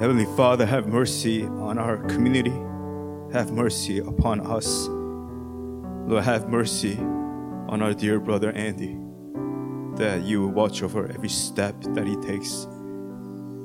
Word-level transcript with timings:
Heavenly 0.00 0.24
Father, 0.34 0.64
have 0.64 0.86
mercy 0.86 1.44
on 1.44 1.76
our 1.76 1.98
community. 1.98 2.54
Have 3.34 3.52
mercy 3.52 3.98
upon 3.98 4.40
us. 4.40 4.88
Lord, 4.88 6.24
have 6.24 6.48
mercy 6.48 6.96
on 6.96 7.82
our 7.82 7.92
dear 7.92 8.18
brother 8.18 8.50
Andy. 8.52 8.96
That 10.02 10.22
you 10.22 10.40
will 10.40 10.52
watch 10.52 10.82
over 10.82 11.06
every 11.12 11.28
step 11.28 11.78
that 11.82 12.06
he 12.06 12.16
takes, 12.16 12.66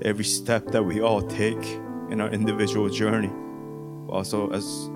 every 0.01 0.25
step 0.25 0.65
that 0.71 0.83
we 0.83 0.99
all 0.99 1.21
take 1.21 1.63
in 2.09 2.19
our 2.19 2.29
individual 2.29 2.89
journey. 2.89 3.31
Also, 4.09 4.49
as 4.51 4.89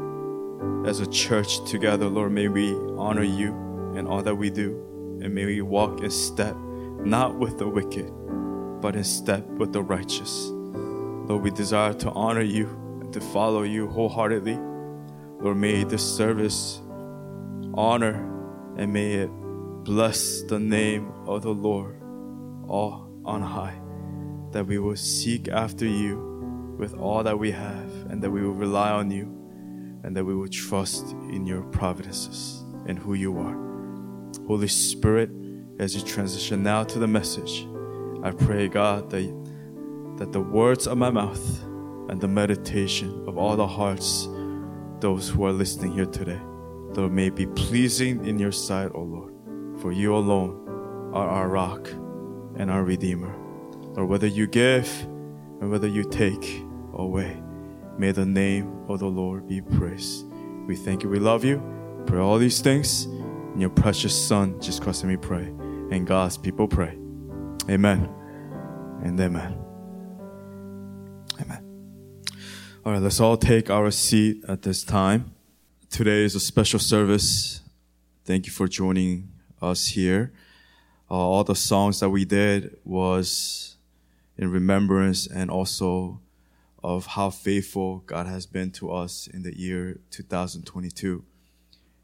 as 0.86 1.00
a 1.00 1.08
church 1.08 1.64
together, 1.64 2.10
Lord, 2.10 2.34
may 2.34 2.50
we 2.50 2.74
honor 2.98 3.24
you 3.24 3.54
in 3.96 4.08
all 4.08 4.22
that 4.24 4.36
we 4.36 4.50
do, 4.50 4.76
and 5.24 5.34
may 5.34 5.46
we 5.46 5.62
walk 5.62 6.02
in 6.02 6.12
step, 6.12 6.58
not 7.06 7.40
with 7.40 7.58
the 7.58 7.68
wicked, 7.70 8.12
but 8.82 8.98
in 8.98 9.06
step 9.06 9.48
with 9.52 9.72
the 9.72 9.82
righteous. 9.82 10.52
Lord, 11.30 11.44
we 11.44 11.52
desire 11.52 11.94
to 11.94 12.10
honor 12.10 12.42
you 12.42 12.66
and 13.02 13.14
to 13.14 13.22
follow 13.22 13.62
you 13.62 13.88
wholeheartedly. 13.88 14.58
Lord, 15.40 15.58
may 15.58 15.84
this 15.84 16.04
service 16.04 16.82
honor 17.76 18.16
and 18.78 18.92
may 18.92 19.14
it 19.14 19.30
bless 19.84 20.42
the 20.42 20.58
name 20.58 21.12
of 21.28 21.44
the 21.44 21.52
Lord 21.52 22.02
all 22.68 23.08
on 23.26 23.44
high. 23.44 23.80
That 24.54 24.66
we 24.66 24.80
will 24.80 24.96
seek 24.96 25.50
after 25.50 25.86
you 25.86 26.76
with 26.80 26.96
all 26.96 27.22
that 27.22 27.38
we 27.38 27.52
have 27.52 27.92
and 28.10 28.24
that 28.24 28.32
we 28.32 28.42
will 28.42 28.56
rely 28.56 28.90
on 28.90 29.12
you 29.12 29.26
and 30.04 30.18
that 30.18 30.26
we 30.26 30.34
will 30.34 30.48
trust 30.48 31.12
in 31.12 31.46
your 31.46 31.62
providences 31.62 32.64
and 32.88 32.98
who 32.98 33.14
you 33.14 33.38
are. 33.38 33.56
Holy 34.48 34.68
Spirit, 34.68 35.30
as 35.78 35.96
you 35.96 36.02
transition 36.02 36.64
now 36.64 36.84
to 36.86 36.98
the 36.98 37.08
message, 37.08 37.68
I 38.24 38.32
pray, 38.32 38.68
God, 38.68 39.12
that 39.12 39.22
that 40.20 40.34
the 40.34 40.42
words 40.42 40.86
of 40.86 40.98
my 40.98 41.10
mouth 41.10 41.64
and 42.10 42.20
the 42.20 42.28
meditation 42.28 43.24
of 43.26 43.38
all 43.38 43.56
the 43.56 43.66
hearts, 43.66 44.28
those 45.00 45.30
who 45.30 45.46
are 45.46 45.54
listening 45.54 45.94
here 45.94 46.06
today, 46.06 46.40
Lord, 46.94 47.14
may 47.14 47.30
be 47.30 47.48
pleasing 47.48 48.26
in 48.26 48.38
your 48.38 48.52
sight, 48.52 48.92
O 48.94 49.02
Lord. 49.02 49.34
For 49.82 49.94
you 49.94 50.14
alone 50.14 51.12
are 51.14 51.28
our 51.28 51.48
rock 51.48 51.88
and 52.58 52.70
our 52.70 52.84
Redeemer. 52.84 53.34
Lord, 53.96 54.10
whether 54.10 54.28
you 54.28 54.46
give 54.46 54.90
and 55.62 55.72
whether 55.72 55.88
you 55.88 56.04
take 56.04 56.64
away, 56.94 57.42
may 57.98 58.12
the 58.12 58.26
name 58.26 58.86
of 58.90 59.00
the 59.00 59.08
Lord 59.08 59.48
be 59.48 59.62
praised. 59.62 60.26
We 60.68 60.76
thank 60.76 61.04
you. 61.04 61.10
We 61.10 61.20
love 61.20 61.46
you. 61.46 61.64
Pray 62.06 62.20
all 62.20 62.38
these 62.38 62.60
things 62.60 63.06
in 63.06 63.62
your 63.62 63.70
precious 63.70 64.14
Son, 64.14 64.60
Jesus 64.60 64.82
Christ, 64.82 65.04
and 65.04 65.12
we 65.12 65.18
pray. 65.18 65.46
And 65.92 66.06
God's 66.06 66.38
people 66.38 66.68
pray. 66.68 66.98
Amen 67.70 68.10
and. 69.04 69.20
Amen. 69.20 69.69
All 72.90 72.94
right, 72.94 73.04
let's 73.04 73.20
all 73.20 73.38
take 73.38 73.70
our 73.70 73.92
seat 73.92 74.44
at 74.48 74.64
this 74.64 74.84
time. 74.84 75.36
Today 75.92 76.24
is 76.24 76.34
a 76.34 76.40
special 76.40 76.80
service. 76.80 77.62
Thank 78.26 78.48
you 78.48 78.52
for 78.52 78.68
joining 78.68 79.32
us 79.62 79.90
here. 79.90 80.34
Uh, 81.08 81.14
all 81.14 81.44
the 81.44 81.54
songs 81.54 82.00
that 82.00 82.10
we 82.10 82.26
did 82.26 82.78
was 82.84 83.78
in 84.40 84.50
remembrance 84.50 85.28
and 85.28 85.52
also 85.52 86.20
of 86.84 87.06
how 87.06 87.30
faithful 87.30 88.00
God 88.08 88.26
has 88.26 88.48
been 88.48 88.72
to 88.72 88.92
us 88.92 89.28
in 89.28 89.44
the 89.44 89.56
year 89.56 90.00
2022. 90.10 91.24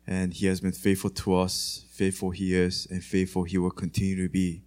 And 0.05 0.35
He 0.35 0.45
has 0.45 0.61
been 0.61 0.71
faithful 0.71 1.09
to 1.09 1.35
us, 1.35 1.85
faithful 1.93 2.29
He 2.29 2.53
is, 2.53 2.87
and 2.91 3.03
faithful 3.03 3.45
He 3.45 3.57
will 3.57 3.71
continue 3.71 4.21
to 4.21 4.29
be 4.29 4.61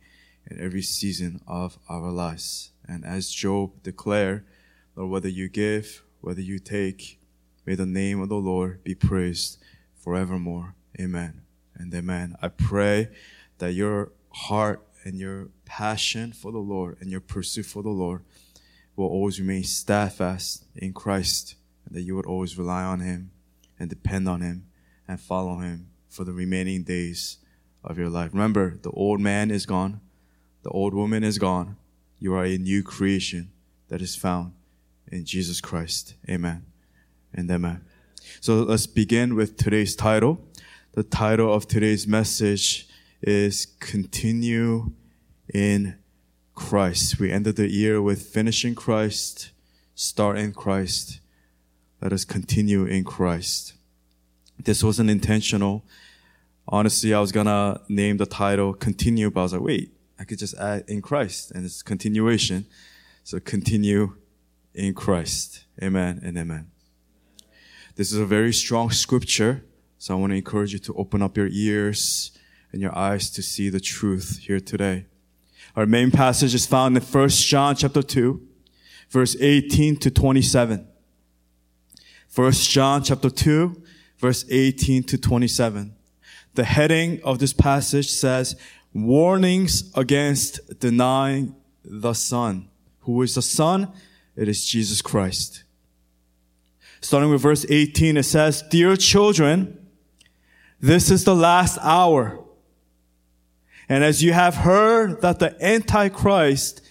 in 0.50 0.60
every 0.60 0.82
season 0.82 1.40
of 1.46 1.78
our 1.88 2.10
lives. 2.10 2.72
And 2.88 3.04
as 3.04 3.30
Job 3.30 3.84
declared, 3.84 4.44
Lord, 4.96 5.12
whether 5.12 5.28
you 5.28 5.48
give, 5.48 6.02
whether 6.20 6.40
you 6.40 6.58
take, 6.58 7.18
may 7.64 7.74
the 7.74 7.86
name 7.86 8.20
of 8.20 8.28
the 8.28 8.36
Lord 8.36 8.82
be 8.84 8.94
praised 8.94 9.58
forevermore. 9.96 10.74
Amen 11.00 11.42
and 11.76 11.94
amen. 11.94 12.36
I 12.42 12.48
pray 12.48 13.08
that 13.58 13.72
your 13.72 14.12
heart 14.30 14.86
and 15.04 15.18
your 15.18 15.48
passion 15.64 16.32
for 16.32 16.52
the 16.52 16.58
Lord 16.58 16.96
and 17.00 17.10
your 17.10 17.20
pursuit 17.20 17.66
for 17.66 17.82
the 17.82 17.88
Lord 17.88 18.22
will 18.96 19.06
always 19.06 19.38
remain 19.40 19.64
steadfast 19.64 20.64
in 20.74 20.92
Christ 20.92 21.54
and 21.86 21.94
that 21.94 22.02
you 22.02 22.16
would 22.16 22.26
always 22.26 22.58
rely 22.58 22.82
on 22.82 23.00
Him 23.00 23.30
and 23.78 23.88
depend 23.88 24.28
on 24.28 24.40
Him 24.40 24.66
and 25.06 25.20
follow 25.20 25.58
Him 25.58 25.88
for 26.08 26.24
the 26.24 26.32
remaining 26.32 26.82
days 26.82 27.38
of 27.84 27.96
your 27.96 28.08
life. 28.08 28.32
Remember, 28.32 28.76
the 28.82 28.90
old 28.90 29.20
man 29.20 29.50
is 29.50 29.66
gone. 29.66 30.00
The 30.62 30.70
old 30.70 30.94
woman 30.94 31.22
is 31.22 31.38
gone. 31.38 31.76
You 32.18 32.34
are 32.34 32.44
a 32.44 32.58
new 32.58 32.82
creation 32.82 33.52
that 33.88 34.02
is 34.02 34.16
found 34.16 34.52
in 35.10 35.24
Jesus 35.24 35.60
Christ. 35.60 36.14
Amen 36.28 36.64
and 37.34 37.50
amen. 37.50 37.84
So 38.40 38.62
let's 38.62 38.86
begin 38.86 39.34
with 39.34 39.56
today's 39.56 39.96
title. 39.96 40.40
The 40.92 41.02
title 41.02 41.52
of 41.52 41.66
today's 41.66 42.06
message 42.06 42.88
is 43.22 43.66
Continue 43.80 44.92
in 45.52 45.96
Christ. 46.54 47.18
We 47.18 47.30
ended 47.30 47.56
the 47.56 47.70
year 47.70 48.02
with 48.02 48.22
finishing 48.22 48.74
Christ, 48.74 49.50
start 49.94 50.38
in 50.38 50.52
Christ. 50.52 51.20
Let 52.00 52.12
us 52.12 52.24
continue 52.24 52.84
in 52.84 53.04
Christ. 53.04 53.74
This 54.58 54.82
wasn't 54.82 55.10
intentional. 55.10 55.84
Honestly, 56.66 57.14
I 57.14 57.20
was 57.20 57.32
gonna 57.32 57.80
name 57.88 58.16
the 58.16 58.26
title 58.26 58.74
Continue, 58.74 59.30
but 59.30 59.40
I 59.40 59.42
was 59.44 59.52
like, 59.52 59.62
wait, 59.62 59.94
I 60.18 60.24
could 60.24 60.38
just 60.38 60.54
add 60.54 60.84
in 60.88 61.00
Christ 61.00 61.52
and 61.52 61.64
it's 61.64 61.82
continuation. 61.82 62.66
So 63.24 63.38
continue 63.40 64.16
in 64.74 64.94
Christ. 64.94 65.64
Amen 65.82 66.20
and 66.22 66.36
amen. 66.36 66.70
This 67.96 68.12
is 68.12 68.18
a 68.18 68.26
very 68.26 68.52
strong 68.52 68.90
scripture. 68.90 69.64
So 69.98 70.14
I 70.14 70.20
want 70.20 70.30
to 70.30 70.36
encourage 70.36 70.72
you 70.72 70.78
to 70.80 70.94
open 70.94 71.22
up 71.22 71.36
your 71.36 71.48
ears 71.50 72.30
and 72.72 72.80
your 72.80 72.96
eyes 72.96 73.30
to 73.30 73.42
see 73.42 73.68
the 73.68 73.80
truth 73.80 74.38
here 74.42 74.60
today. 74.60 75.06
Our 75.74 75.86
main 75.86 76.10
passage 76.10 76.54
is 76.54 76.66
found 76.66 76.96
in 76.96 77.02
1 77.02 77.28
John 77.28 77.74
chapter 77.74 78.02
2, 78.02 78.40
verse 79.10 79.36
18 79.40 79.96
to 79.96 80.10
27. 80.10 80.86
1 82.34 82.52
John 82.52 83.02
chapter 83.02 83.30
2, 83.30 83.82
verse 84.18 84.44
18 84.48 85.02
to 85.04 85.18
27. 85.18 85.94
The 86.54 86.64
heading 86.64 87.20
of 87.24 87.38
this 87.38 87.52
passage 87.52 88.10
says, 88.10 88.56
warnings 88.92 89.92
against 89.94 90.78
denying 90.80 91.54
the 91.84 92.12
Son. 92.12 92.68
Who 93.00 93.22
is 93.22 93.34
the 93.34 93.42
Son? 93.42 93.92
It 94.38 94.46
is 94.48 94.64
Jesus 94.64 95.02
Christ. 95.02 95.64
Starting 97.00 97.28
with 97.28 97.42
verse 97.42 97.66
18, 97.68 98.16
it 98.16 98.22
says, 98.22 98.62
Dear 98.62 98.94
children, 98.94 99.84
this 100.80 101.10
is 101.10 101.24
the 101.24 101.34
last 101.34 101.76
hour. 101.82 102.38
And 103.88 104.04
as 104.04 104.22
you 104.22 104.32
have 104.32 104.54
heard 104.54 105.22
that 105.22 105.40
the 105.40 105.60
Antichrist 105.60 106.82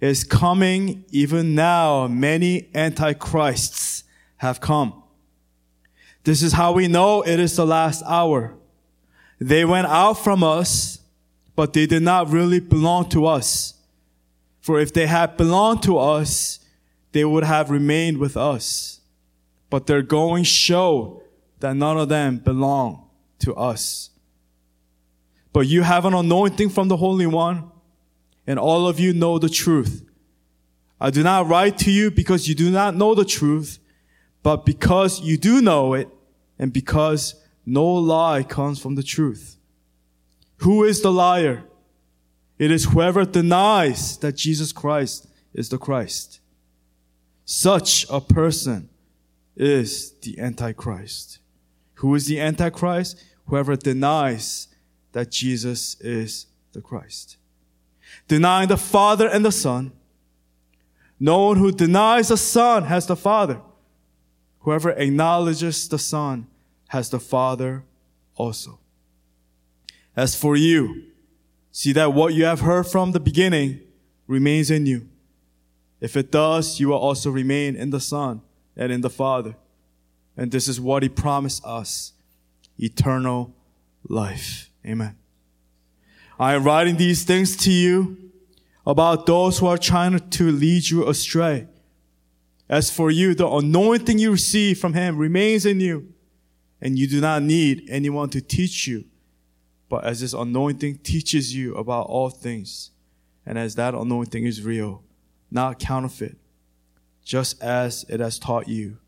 is 0.00 0.24
coming, 0.24 1.04
even 1.10 1.54
now 1.54 2.08
many 2.08 2.70
Antichrists 2.74 4.02
have 4.38 4.60
come. 4.60 5.04
This 6.24 6.42
is 6.42 6.54
how 6.54 6.72
we 6.72 6.88
know 6.88 7.22
it 7.22 7.38
is 7.38 7.54
the 7.54 7.66
last 7.66 8.02
hour. 8.04 8.54
They 9.40 9.64
went 9.64 9.86
out 9.86 10.14
from 10.14 10.42
us, 10.42 10.98
but 11.54 11.72
they 11.72 11.86
did 11.86 12.02
not 12.02 12.30
really 12.30 12.58
belong 12.58 13.08
to 13.10 13.26
us. 13.26 13.74
For 14.60 14.80
if 14.80 14.92
they 14.92 15.06
had 15.06 15.36
belonged 15.36 15.84
to 15.84 15.98
us, 15.98 16.58
they 17.16 17.24
would 17.24 17.44
have 17.44 17.70
remained 17.70 18.18
with 18.18 18.36
us. 18.36 19.00
But 19.70 19.86
their 19.86 20.02
going 20.02 20.44
show 20.44 21.22
that 21.60 21.74
none 21.74 21.98
of 21.98 22.08
them 22.08 22.38
belong 22.38 23.08
to 23.38 23.54
us. 23.54 24.10
But 25.52 25.66
you 25.66 25.82
have 25.82 26.04
an 26.04 26.12
anointing 26.12 26.68
from 26.68 26.88
the 26.88 26.98
Holy 26.98 27.26
One, 27.26 27.70
and 28.46 28.58
all 28.58 28.86
of 28.86 29.00
you 29.00 29.14
know 29.14 29.38
the 29.38 29.48
truth. 29.48 30.04
I 31.00 31.10
do 31.10 31.22
not 31.22 31.48
write 31.48 31.78
to 31.78 31.90
you 31.90 32.10
because 32.10 32.48
you 32.48 32.54
do 32.54 32.70
not 32.70 32.94
know 32.94 33.14
the 33.14 33.24
truth, 33.24 33.78
but 34.42 34.66
because 34.66 35.20
you 35.20 35.36
do 35.36 35.62
know 35.62 35.94
it, 35.94 36.08
and 36.58 36.72
because 36.72 37.34
no 37.64 37.86
lie 37.86 38.42
comes 38.42 38.78
from 38.78 38.94
the 38.94 39.02
truth. 39.02 39.56
Who 40.58 40.84
is 40.84 41.02
the 41.02 41.12
liar? 41.12 41.64
It 42.58 42.70
is 42.70 42.84
whoever 42.84 43.24
denies 43.24 44.18
that 44.18 44.36
Jesus 44.36 44.72
Christ 44.72 45.26
is 45.52 45.68
the 45.68 45.78
Christ. 45.78 46.40
Such 47.46 48.04
a 48.10 48.20
person 48.20 48.88
is 49.56 50.10
the 50.20 50.38
Antichrist. 50.40 51.38
Who 51.94 52.14
is 52.16 52.26
the 52.26 52.40
Antichrist? 52.40 53.22
Whoever 53.46 53.76
denies 53.76 54.66
that 55.12 55.30
Jesus 55.30 55.98
is 56.00 56.46
the 56.72 56.80
Christ. 56.80 57.36
Denying 58.26 58.68
the 58.68 58.76
Father 58.76 59.28
and 59.28 59.44
the 59.44 59.52
Son. 59.52 59.92
No 61.20 61.46
one 61.46 61.56
who 61.56 61.70
denies 61.70 62.28
the 62.28 62.36
Son 62.36 62.82
has 62.82 63.06
the 63.06 63.16
Father. 63.16 63.60
Whoever 64.60 64.90
acknowledges 64.90 65.88
the 65.88 66.00
Son 66.00 66.48
has 66.88 67.10
the 67.10 67.20
Father 67.20 67.84
also. 68.34 68.80
As 70.16 70.34
for 70.34 70.56
you, 70.56 71.04
see 71.70 71.92
that 71.92 72.12
what 72.12 72.34
you 72.34 72.44
have 72.44 72.60
heard 72.60 72.88
from 72.88 73.12
the 73.12 73.20
beginning 73.20 73.80
remains 74.26 74.68
in 74.68 74.86
you. 74.86 75.08
If 76.00 76.16
it 76.16 76.30
does, 76.30 76.78
you 76.78 76.88
will 76.88 76.98
also 76.98 77.30
remain 77.30 77.76
in 77.76 77.90
the 77.90 78.00
Son 78.00 78.42
and 78.76 78.92
in 78.92 79.00
the 79.00 79.10
Father. 79.10 79.56
And 80.36 80.50
this 80.50 80.68
is 80.68 80.80
what 80.80 81.02
he 81.02 81.08
promised 81.08 81.64
us 81.64 82.12
eternal 82.78 83.54
life. 84.08 84.70
Amen. 84.84 85.16
I 86.38 86.54
am 86.54 86.64
writing 86.64 86.96
these 86.96 87.24
things 87.24 87.56
to 87.58 87.70
you 87.70 88.30
about 88.86 89.26
those 89.26 89.58
who 89.58 89.66
are 89.66 89.78
trying 89.78 90.18
to 90.18 90.52
lead 90.52 90.88
you 90.88 91.08
astray. 91.08 91.66
As 92.68 92.90
for 92.90 93.10
you, 93.10 93.34
the 93.34 93.48
anointing 93.48 94.18
you 94.18 94.32
receive 94.32 94.78
from 94.78 94.92
him 94.92 95.16
remains 95.16 95.64
in 95.64 95.80
you, 95.80 96.12
and 96.80 96.98
you 96.98 97.06
do 97.06 97.20
not 97.20 97.42
need 97.42 97.88
anyone 97.88 98.28
to 98.30 98.40
teach 98.40 98.86
you. 98.86 99.04
But 99.88 100.04
as 100.04 100.20
this 100.20 100.34
anointing 100.34 100.98
teaches 100.98 101.54
you 101.54 101.74
about 101.76 102.06
all 102.08 102.28
things, 102.28 102.90
and 103.46 103.56
as 103.56 103.76
that 103.76 103.94
anointing 103.94 104.44
is 104.44 104.62
real, 104.62 105.02
not 105.50 105.78
counterfeit, 105.78 106.36
just 107.24 107.62
as 107.62 108.04
it 108.08 108.20
has 108.20 108.38
taught 108.38 108.68
you, 108.68 108.98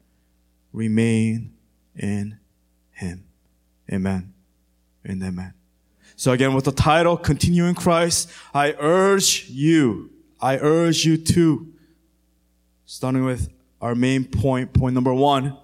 remain 0.73 1.55
in 1.96 2.38
him. 2.90 3.25
Amen 3.93 4.35
and 5.05 5.23
amen. 5.23 5.55
So 6.17 6.32
again, 6.32 6.52
with 6.55 6.64
the 6.64 6.73
title, 6.73 7.17
Continue 7.17 7.64
in 7.64 7.75
Christ, 7.75 8.31
I 8.52 8.75
urge 8.79 9.49
you, 9.49 10.11
I 10.40 10.58
urge 10.58 11.05
you 11.05 11.17
to, 11.17 11.73
starting 12.87 13.25
with 13.25 13.49
our 13.81 13.94
main 13.94 14.25
point, 14.25 14.73
point 14.73 14.94
number 14.94 15.14
one, 15.14 15.56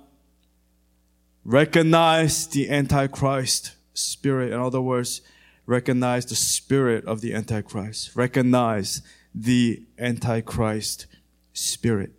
recognize 1.45 2.47
the 2.47 2.71
Antichrist 2.71 3.73
spirit. 3.95 4.53
In 4.53 4.61
other 4.61 4.81
words, 4.81 5.23
recognize 5.67 6.27
the 6.27 6.37
spirit 6.37 7.05
of 7.05 7.21
the 7.21 7.35
Antichrist. 7.35 8.15
Recognize 8.15 9.03
the 9.35 9.83
Antichrist 9.99 11.07
spirit. 11.53 12.13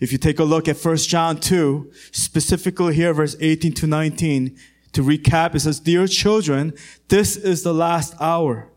If 0.00 0.12
you 0.12 0.18
take 0.18 0.38
a 0.38 0.44
look 0.44 0.68
at 0.68 0.76
1 0.76 0.96
John 0.98 1.38
2, 1.38 1.92
specifically 2.12 2.94
here, 2.94 3.14
verse 3.14 3.36
18 3.40 3.72
to 3.74 3.86
19, 3.86 4.56
to 4.92 5.02
recap, 5.02 5.54
it 5.54 5.60
says, 5.60 5.80
Dear 5.80 6.06
children, 6.06 6.72
this 7.08 7.36
is 7.36 7.62
the 7.62 7.74
last 7.74 8.14
hour. 8.20 8.68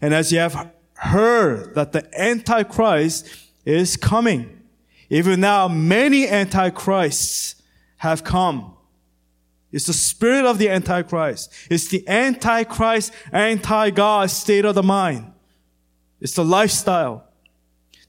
And 0.00 0.12
as 0.12 0.32
you 0.32 0.38
have 0.38 0.72
heard 0.94 1.74
that 1.74 1.92
the 1.92 2.08
Antichrist 2.20 3.28
is 3.64 3.96
coming, 3.96 4.62
even 5.08 5.40
now 5.40 5.68
many 5.68 6.28
Antichrists 6.28 7.62
have 7.98 8.24
come. 8.24 8.76
It's 9.72 9.86
the 9.86 9.92
spirit 9.92 10.46
of 10.46 10.58
the 10.58 10.68
Antichrist. 10.68 11.52
It's 11.70 11.88
the 11.88 12.06
Antichrist, 12.08 13.12
anti-God 13.32 14.30
state 14.30 14.64
of 14.64 14.74
the 14.74 14.82
mind. 14.82 15.32
It's 16.20 16.34
the 16.34 16.44
lifestyle. 16.44 17.24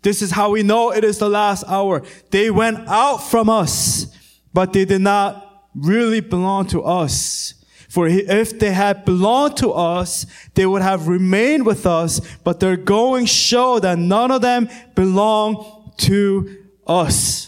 This 0.01 0.21
is 0.21 0.31
how 0.31 0.51
we 0.51 0.63
know 0.63 0.91
it 0.91 1.03
is 1.03 1.17
the 1.17 1.29
last 1.29 1.63
hour. 1.67 2.03
They 2.29 2.49
went 2.49 2.87
out 2.87 3.17
from 3.17 3.49
us, 3.49 4.07
but 4.53 4.73
they 4.73 4.85
did 4.85 5.01
not 5.01 5.65
really 5.75 6.21
belong 6.21 6.67
to 6.67 6.83
us. 6.83 7.53
For 7.89 8.07
if 8.07 8.59
they 8.59 8.71
had 8.71 9.05
belonged 9.05 9.57
to 9.57 9.71
us, 9.71 10.25
they 10.53 10.65
would 10.65 10.81
have 10.81 11.07
remained 11.07 11.65
with 11.65 11.85
us, 11.85 12.19
but 12.43 12.59
their 12.59 12.77
going 12.77 13.25
show 13.25 13.79
that 13.79 13.97
none 13.97 14.29
of 14.29 14.41
them 14.41 14.69
belong 14.93 15.93
to 15.97 16.65
us. 16.85 17.46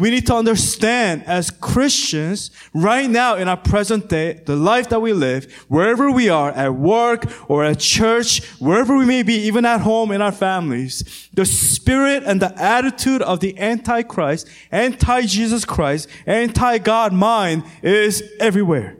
We 0.00 0.10
need 0.10 0.26
to 0.28 0.34
understand 0.34 1.24
as 1.26 1.50
Christians 1.50 2.50
right 2.72 3.08
now 3.08 3.36
in 3.36 3.48
our 3.48 3.56
present 3.56 4.08
day, 4.08 4.40
the 4.46 4.56
life 4.56 4.88
that 4.88 5.00
we 5.00 5.12
live, 5.12 5.52
wherever 5.68 6.10
we 6.10 6.30
are, 6.30 6.50
at 6.52 6.74
work 6.74 7.24
or 7.50 7.64
at 7.64 7.80
church, 7.80 8.42
wherever 8.58 8.96
we 8.96 9.04
may 9.04 9.22
be, 9.22 9.34
even 9.34 9.66
at 9.66 9.82
home 9.82 10.10
in 10.10 10.22
our 10.22 10.32
families, 10.32 11.28
the 11.34 11.44
spirit 11.44 12.22
and 12.24 12.40
the 12.40 12.58
attitude 12.60 13.20
of 13.20 13.40
the 13.40 13.58
antichrist, 13.58 14.48
anti-Jesus 14.72 15.66
Christ, 15.66 16.08
anti-God 16.24 17.12
mind 17.12 17.64
is 17.82 18.22
everywhere. 18.40 18.96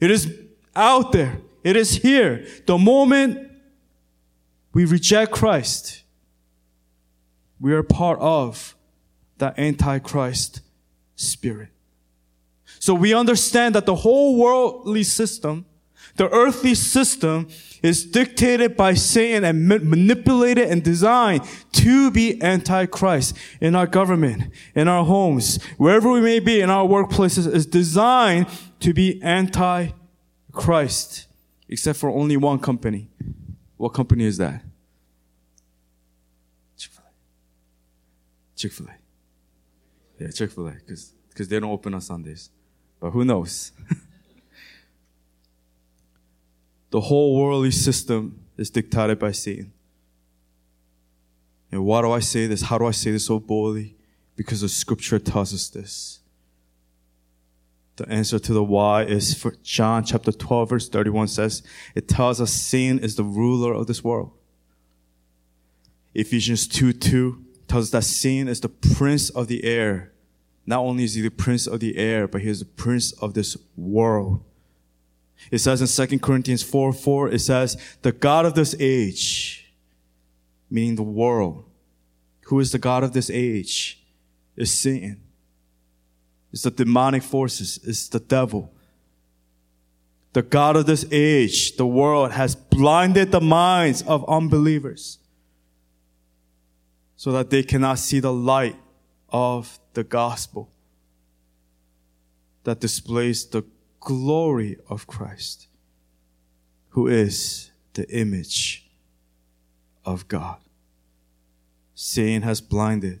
It 0.00 0.10
is 0.10 0.34
out 0.74 1.12
there. 1.12 1.38
It 1.62 1.76
is 1.76 1.96
here. 1.98 2.46
The 2.66 2.78
moment 2.78 3.48
we 4.72 4.86
reject 4.86 5.30
Christ, 5.30 6.02
we 7.60 7.72
are 7.72 7.82
part 7.84 8.18
of 8.18 8.74
the 9.40 9.58
Antichrist 9.60 10.60
spirit. 11.16 11.68
So 12.78 12.94
we 12.94 13.12
understand 13.12 13.74
that 13.74 13.84
the 13.84 13.96
whole 13.96 14.36
worldly 14.38 15.02
system, 15.02 15.66
the 16.16 16.28
earthly 16.30 16.74
system, 16.74 17.48
is 17.82 18.04
dictated 18.04 18.76
by 18.76 18.94
Satan 18.94 19.44
and 19.44 19.68
ma- 19.68 19.78
manipulated 19.82 20.68
and 20.68 20.82
designed 20.82 21.42
to 21.72 22.10
be 22.10 22.40
antichrist 22.42 23.36
in 23.60 23.74
our 23.74 23.86
government, 23.86 24.52
in 24.74 24.88
our 24.88 25.04
homes, 25.04 25.62
wherever 25.76 26.10
we 26.10 26.20
may 26.20 26.40
be, 26.40 26.60
in 26.60 26.70
our 26.70 26.86
workplaces, 26.86 27.50
is 27.52 27.66
designed 27.66 28.46
to 28.80 28.92
be 28.94 29.22
antichrist, 29.22 29.96
except 31.68 31.98
for 31.98 32.10
only 32.10 32.36
one 32.36 32.58
company. 32.58 33.08
What 33.76 33.90
company 33.90 34.24
is 34.24 34.36
that? 34.38 34.62
Chick-fil-A. 36.76 37.10
Chick-fil-A. 38.56 39.00
Yeah, 40.20 40.28
Chick 40.28 40.50
fil 40.50 40.68
A, 40.68 40.72
because 40.72 41.48
they 41.48 41.58
don't 41.58 41.70
open 41.70 41.94
on 41.94 42.02
Sundays. 42.02 42.50
But 43.00 43.12
who 43.12 43.24
knows? 43.24 43.72
the 46.90 47.00
whole 47.00 47.40
worldly 47.40 47.70
system 47.70 48.44
is 48.58 48.68
dictated 48.68 49.18
by 49.18 49.32
Satan. 49.32 49.72
And 51.72 51.86
why 51.86 52.02
do 52.02 52.12
I 52.12 52.20
say 52.20 52.46
this? 52.46 52.62
How 52.62 52.76
do 52.76 52.84
I 52.84 52.90
say 52.90 53.12
this 53.12 53.26
so 53.26 53.40
boldly? 53.40 53.96
Because 54.36 54.60
the 54.60 54.68
scripture 54.68 55.18
tells 55.18 55.54
us 55.54 55.70
this. 55.70 56.20
The 57.96 58.06
answer 58.10 58.38
to 58.38 58.52
the 58.52 58.64
why 58.64 59.04
is 59.04 59.34
for 59.34 59.54
John 59.62 60.04
chapter 60.04 60.32
12 60.32 60.68
verse 60.68 60.88
31 60.88 61.28
says, 61.28 61.62
it 61.94 62.08
tells 62.08 62.40
us 62.40 62.52
sin 62.52 62.98
is 62.98 63.16
the 63.16 63.24
ruler 63.24 63.72
of 63.72 63.86
this 63.86 64.04
world. 64.04 64.32
Ephesians 66.12 66.66
2 66.66 66.92
2 66.92 67.44
tells 67.70 67.84
us 67.84 67.90
that 67.90 68.02
sin 68.02 68.48
is 68.48 68.60
the 68.60 68.68
prince 68.68 69.30
of 69.30 69.46
the 69.46 69.62
air. 69.62 70.12
Not 70.66 70.80
only 70.80 71.04
is 71.04 71.14
he 71.14 71.22
the 71.22 71.30
prince 71.30 71.68
of 71.68 71.78
the 71.78 71.96
air, 71.96 72.26
but 72.26 72.40
he 72.40 72.48
is 72.48 72.58
the 72.58 72.64
prince 72.64 73.12
of 73.12 73.32
this 73.34 73.56
world. 73.76 74.42
It 75.52 75.58
says 75.58 75.80
in 75.80 76.08
2 76.08 76.18
Corinthians 76.18 76.64
4 76.64 76.92
4, 76.92 77.30
it 77.30 77.38
says, 77.38 77.76
the 78.02 78.10
God 78.10 78.44
of 78.44 78.54
this 78.54 78.74
age, 78.80 79.72
meaning 80.68 80.96
the 80.96 81.04
world, 81.04 81.64
who 82.46 82.58
is 82.58 82.72
the 82.72 82.78
God 82.78 83.04
of 83.04 83.12
this 83.12 83.30
age, 83.30 84.02
is 84.56 84.72
Satan. 84.72 85.22
It's 86.52 86.62
the 86.62 86.72
demonic 86.72 87.22
forces. 87.22 87.78
It's 87.84 88.08
the 88.08 88.18
devil. 88.18 88.74
The 90.32 90.42
God 90.42 90.74
of 90.74 90.86
this 90.86 91.06
age, 91.12 91.76
the 91.76 91.86
world, 91.86 92.32
has 92.32 92.56
blinded 92.56 93.30
the 93.30 93.40
minds 93.40 94.02
of 94.02 94.28
unbelievers 94.28 95.19
so 97.20 97.32
that 97.32 97.50
they 97.50 97.62
cannot 97.62 97.98
see 97.98 98.18
the 98.18 98.32
light 98.32 98.76
of 99.28 99.78
the 99.92 100.02
gospel 100.02 100.70
that 102.64 102.80
displays 102.80 103.44
the 103.44 103.62
glory 104.00 104.78
of 104.88 105.06
Christ, 105.06 105.68
who 106.88 107.08
is 107.08 107.72
the 107.92 108.08
image 108.08 108.90
of 110.02 110.28
God. 110.28 110.60
Satan 111.94 112.40
has 112.40 112.62
blinded 112.62 113.20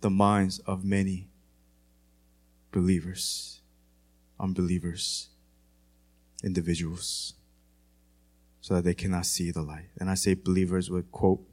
the 0.00 0.08
minds 0.08 0.60
of 0.60 0.82
many 0.82 1.28
believers, 2.72 3.60
unbelievers, 4.40 5.28
individuals, 6.42 7.34
so 8.62 8.76
that 8.76 8.84
they 8.84 8.94
cannot 8.94 9.26
see 9.26 9.50
the 9.50 9.60
light. 9.60 9.90
And 10.00 10.08
I 10.08 10.14
say 10.14 10.32
believers 10.32 10.88
with 10.88 11.12
quote 11.12 11.46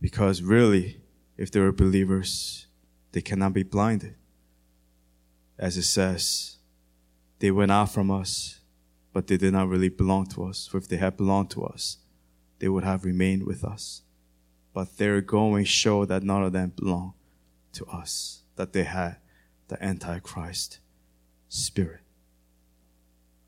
because 0.00 0.42
really, 0.42 1.00
if 1.36 1.50
they 1.50 1.60
were 1.60 1.72
believers, 1.72 2.66
they 3.12 3.20
cannot 3.20 3.52
be 3.52 3.62
blinded. 3.62 4.14
As 5.58 5.76
it 5.76 5.84
says, 5.84 6.56
they 7.38 7.50
went 7.50 7.70
out 7.70 7.92
from 7.92 8.10
us, 8.10 8.60
but 9.12 9.26
they 9.26 9.36
did 9.36 9.52
not 9.52 9.68
really 9.68 9.88
belong 9.88 10.26
to 10.26 10.44
us. 10.44 10.66
For 10.66 10.78
if 10.78 10.88
they 10.88 10.96
had 10.96 11.16
belonged 11.16 11.50
to 11.50 11.64
us, 11.64 11.98
they 12.58 12.68
would 12.68 12.84
have 12.84 13.04
remained 13.04 13.44
with 13.46 13.64
us. 13.64 14.02
But 14.72 14.98
their 14.98 15.20
going 15.20 15.64
showed 15.64 16.08
that 16.08 16.22
none 16.22 16.42
of 16.42 16.52
them 16.52 16.72
belonged 16.76 17.14
to 17.72 17.86
us, 17.86 18.42
that 18.56 18.72
they 18.72 18.84
had 18.84 19.16
the 19.68 19.82
Antichrist 19.82 20.80
spirit. 21.48 22.00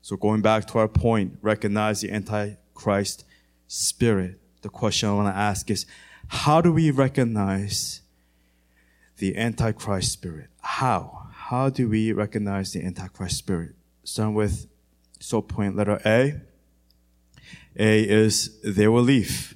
So 0.01 0.17
going 0.17 0.41
back 0.41 0.65
to 0.67 0.79
our 0.79 0.87
point, 0.87 1.37
recognize 1.41 2.01
the 2.01 2.11
Antichrist 2.11 3.25
spirit. 3.67 4.39
The 4.61 4.69
question 4.69 5.09
I 5.09 5.13
want 5.13 5.33
to 5.33 5.39
ask 5.39 5.69
is, 5.69 5.85
how 6.29 6.61
do 6.61 6.71
we 6.71 6.91
recognize 6.91 8.01
the 9.17 9.35
Antichrist 9.35 10.11
spirit? 10.11 10.49
How? 10.61 11.27
How 11.33 11.69
do 11.69 11.89
we 11.89 12.13
recognize 12.13 12.71
the 12.71 12.85
Antichrist 12.85 13.37
spirit? 13.37 13.73
Starting 14.03 14.35
with 14.35 14.67
so 15.19 15.41
point 15.41 15.75
letter 15.75 15.99
A. 16.05 16.39
A 17.77 18.03
is 18.07 18.61
they 18.61 18.87
will 18.87 19.01
leave. 19.01 19.55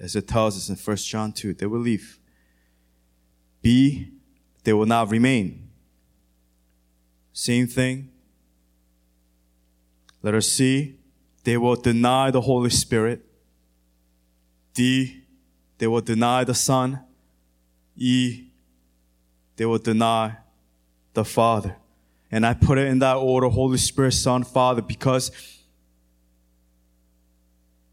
as 0.00 0.14
it 0.14 0.28
tells 0.28 0.56
us 0.56 0.68
in 0.68 0.76
1 0.76 0.96
John 0.98 1.32
2. 1.32 1.54
They 1.54 1.66
will 1.66 1.80
leave. 1.80 2.20
B, 3.60 4.12
they 4.62 4.72
will 4.72 4.86
not 4.86 5.10
remain. 5.10 5.68
Same 7.32 7.66
thing. 7.66 8.10
Letter 10.22 10.40
C, 10.40 10.94
they 11.42 11.56
will 11.56 11.74
deny 11.74 12.30
the 12.30 12.42
Holy 12.42 12.70
Spirit. 12.70 13.24
D, 14.74 15.17
they 15.78 15.86
will 15.86 16.00
deny 16.00 16.44
the 16.44 16.54
Son. 16.54 17.00
E, 17.96 18.44
they 19.56 19.66
will 19.66 19.78
deny 19.78 20.36
the 21.14 21.24
Father. 21.24 21.76
And 22.30 22.44
I 22.44 22.54
put 22.54 22.78
it 22.78 22.88
in 22.88 22.98
that 22.98 23.16
order 23.16 23.48
Holy 23.48 23.78
Spirit, 23.78 24.12
Son, 24.12 24.44
Father, 24.44 24.82
because 24.82 25.30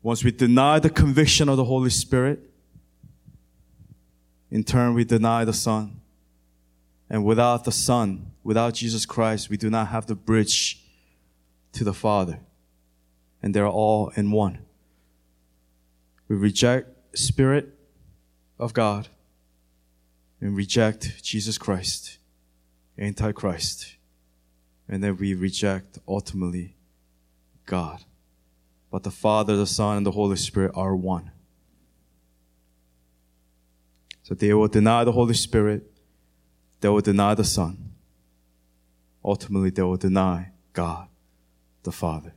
once 0.03 0.23
we 0.23 0.31
deny 0.31 0.77
the 0.79 0.89
conviction 0.89 1.49
of 1.49 1.57
the 1.57 1.63
Holy 1.63 1.89
Spirit, 1.89 2.39
in 4.51 4.63
turn 4.63 4.93
we 4.93 5.03
deny 5.03 5.45
the 5.45 5.53
Son. 5.53 6.01
And 7.09 7.23
without 7.23 7.63
the 7.63 7.71
Son, 7.71 8.31
without 8.43 8.73
Jesus 8.73 9.05
Christ, 9.05 9.49
we 9.49 9.57
do 9.57 9.69
not 9.69 9.87
have 9.87 10.05
the 10.05 10.15
bridge 10.15 10.83
to 11.73 11.83
the 11.83 11.93
Father. 11.93 12.39
And 13.41 13.53
they're 13.53 13.67
all 13.67 14.09
in 14.15 14.31
one. 14.31 14.59
We 16.27 16.35
reject 16.35 16.89
Spirit 17.17 17.74
of 18.57 18.73
God 18.73 19.09
and 20.41 20.55
reject 20.55 21.23
Jesus 21.23 21.57
Christ, 21.57 22.17
Antichrist. 22.97 23.95
And 24.87 25.03
then 25.03 25.17
we 25.17 25.33
reject 25.33 25.99
ultimately 26.07 26.75
God 27.65 28.03
but 28.95 29.03
the 29.03 29.11
Father, 29.11 29.57
the 29.57 29.67
Son, 29.67 29.97
and 29.97 30.05
the 30.05 30.11
Holy 30.11 30.37
Spirit 30.37 30.71
are 30.73 30.95
one. 30.95 31.29
So 34.23 34.33
they 34.33 34.53
will 34.53 34.69
deny 34.69 35.03
the 35.03 35.11
Holy 35.11 35.33
Spirit, 35.33 35.83
they 36.79 36.87
will 36.87 37.01
deny 37.01 37.33
the 37.33 37.43
Son. 37.43 37.91
Ultimately, 39.21 39.69
they 39.69 39.81
will 39.81 39.97
deny 39.97 40.51
God, 40.71 41.09
the 41.83 41.91
Father. 41.91 42.33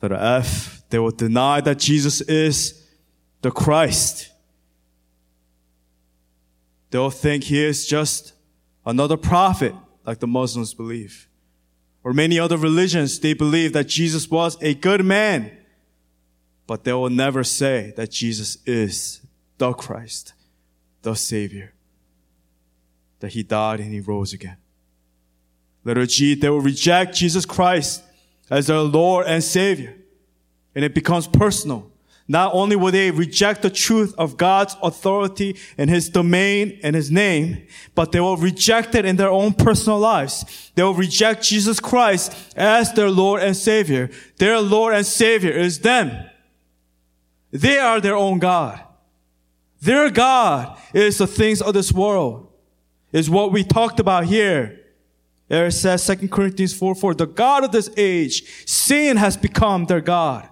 Letter 0.00 0.14
F, 0.14 0.82
they 0.88 0.98
will 0.98 1.10
deny 1.10 1.60
that 1.60 1.80
Jesus 1.80 2.22
is 2.22 2.88
the 3.42 3.50
Christ. 3.50 4.30
They'll 6.90 7.10
think 7.10 7.44
he 7.44 7.62
is 7.62 7.86
just 7.86 8.32
another 8.84 9.16
prophet, 9.16 9.74
like 10.04 10.20
the 10.20 10.26
Muslims 10.26 10.74
believe 10.74 11.28
or 12.06 12.12
many 12.12 12.38
other 12.38 12.56
religions, 12.56 13.18
they 13.18 13.32
believe 13.32 13.72
that 13.72 13.88
Jesus 13.88 14.30
was 14.30 14.56
a 14.62 14.74
good 14.74 15.04
man, 15.04 15.50
but 16.68 16.84
they 16.84 16.92
will 16.92 17.10
never 17.10 17.42
say 17.42 17.92
that 17.96 18.12
Jesus 18.12 18.58
is 18.64 19.22
the 19.58 19.72
Christ, 19.72 20.32
the 21.02 21.16
Savior, 21.16 21.74
that 23.18 23.32
He 23.32 23.42
died 23.42 23.80
and 23.80 23.92
He 23.92 23.98
rose 23.98 24.32
again. 24.32 24.56
Letter 25.82 26.06
G, 26.06 26.36
they 26.36 26.48
will 26.48 26.60
reject 26.60 27.12
Jesus 27.12 27.44
Christ 27.44 28.04
as 28.48 28.68
their 28.68 28.78
Lord 28.78 29.26
and 29.26 29.42
Savior, 29.42 29.96
and 30.76 30.84
it 30.84 30.94
becomes 30.94 31.26
personal. 31.26 31.90
Not 32.28 32.54
only 32.54 32.74
will 32.74 32.90
they 32.90 33.10
reject 33.12 33.62
the 33.62 33.70
truth 33.70 34.12
of 34.18 34.36
God's 34.36 34.76
authority 34.82 35.56
and 35.78 35.88
His 35.88 36.08
domain 36.08 36.78
and 36.82 36.96
His 36.96 37.10
name, 37.10 37.66
but 37.94 38.10
they 38.10 38.20
will 38.20 38.36
reject 38.36 38.94
it 38.96 39.04
in 39.04 39.16
their 39.16 39.30
own 39.30 39.52
personal 39.52 39.98
lives. 39.98 40.72
They 40.74 40.82
will 40.82 40.94
reject 40.94 41.44
Jesus 41.44 41.78
Christ 41.78 42.54
as 42.56 42.92
their 42.92 43.10
Lord 43.10 43.42
and 43.42 43.56
Savior. 43.56 44.10
Their 44.38 44.60
Lord 44.60 44.94
and 44.94 45.06
Savior 45.06 45.52
is 45.52 45.80
them. 45.80 46.28
They 47.52 47.78
are 47.78 48.00
their 48.00 48.16
own 48.16 48.40
God. 48.40 48.80
Their 49.80 50.10
God 50.10 50.76
is 50.92 51.18
the 51.18 51.26
things 51.28 51.62
of 51.62 51.74
this 51.74 51.92
world, 51.92 52.48
is 53.12 53.30
what 53.30 53.52
we 53.52 53.62
talked 53.62 54.00
about 54.00 54.24
here. 54.24 54.80
It 55.48 55.72
says 55.72 56.04
2 56.04 56.28
Corinthians 56.28 56.74
4 56.74 56.96
4, 56.96 57.14
the 57.14 57.26
God 57.26 57.62
of 57.62 57.70
this 57.70 57.88
age, 57.96 58.66
sin 58.66 59.16
has 59.16 59.36
become 59.36 59.84
their 59.84 60.00
God. 60.00 60.48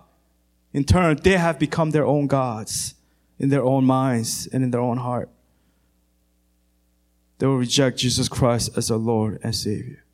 In 0.75 0.83
turn, 0.83 1.17
they 1.23 1.39
have 1.39 1.59
become 1.59 1.93
their 1.93 2.05
own 2.05 2.27
gods 2.27 2.97
in 3.39 3.49
their 3.49 3.63
own 3.63 3.85
minds 3.85 4.49
and 4.53 4.65
in 4.65 4.73
their 4.73 4.81
own 4.81 4.99
heart. 4.99 5.31
They 7.39 7.47
will 7.47 7.59
reject 7.59 7.99
Jesus 7.99 8.29
Christ 8.29 8.77
as 8.77 8.89
their 8.89 8.97
Lord 8.97 9.39
and 9.43 9.55
Savior. 9.55 10.05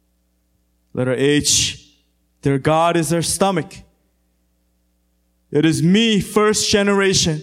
Letter 0.92 1.14
H, 1.14 1.96
their 2.42 2.58
God 2.58 2.96
is 2.96 3.08
their 3.08 3.22
stomach. 3.22 3.72
It 5.50 5.64
is 5.64 5.82
me, 5.82 6.20
first 6.20 6.70
generation. 6.70 7.42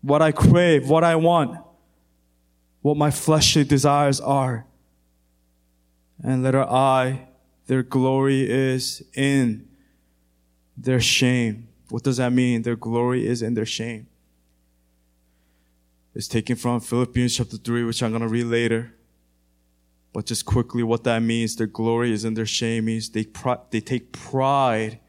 What 0.00 0.22
I 0.22 0.30
crave, 0.30 0.88
what 0.88 1.02
I 1.02 1.16
want, 1.16 1.58
what 2.82 2.96
my 2.96 3.10
fleshly 3.10 3.64
desires 3.64 4.20
are. 4.20 4.64
And 6.22 6.42
letter 6.42 6.62
I, 6.62 7.28
their 7.66 7.82
glory 7.82 8.48
is 8.48 9.02
in 9.14 9.67
their 10.78 11.00
shame. 11.00 11.68
What 11.90 12.04
does 12.04 12.18
that 12.18 12.32
mean? 12.32 12.62
Their 12.62 12.76
glory 12.76 13.26
is 13.26 13.42
in 13.42 13.54
their 13.54 13.66
shame. 13.66 14.06
It's 16.14 16.28
taken 16.28 16.56
from 16.56 16.80
Philippians 16.80 17.36
chapter 17.36 17.56
3, 17.56 17.84
which 17.84 18.02
I'm 18.02 18.10
going 18.10 18.22
to 18.22 18.28
read 18.28 18.44
later. 18.44 18.94
But 20.12 20.26
just 20.26 20.46
quickly, 20.46 20.82
what 20.82 21.04
that 21.04 21.20
means, 21.22 21.56
their 21.56 21.66
glory 21.66 22.12
is 22.12 22.24
in 22.24 22.34
their 22.34 22.46
shame, 22.46 22.86
means 22.86 23.10
they, 23.10 23.26
they 23.70 23.80
take 23.80 24.12
pride 24.12 25.00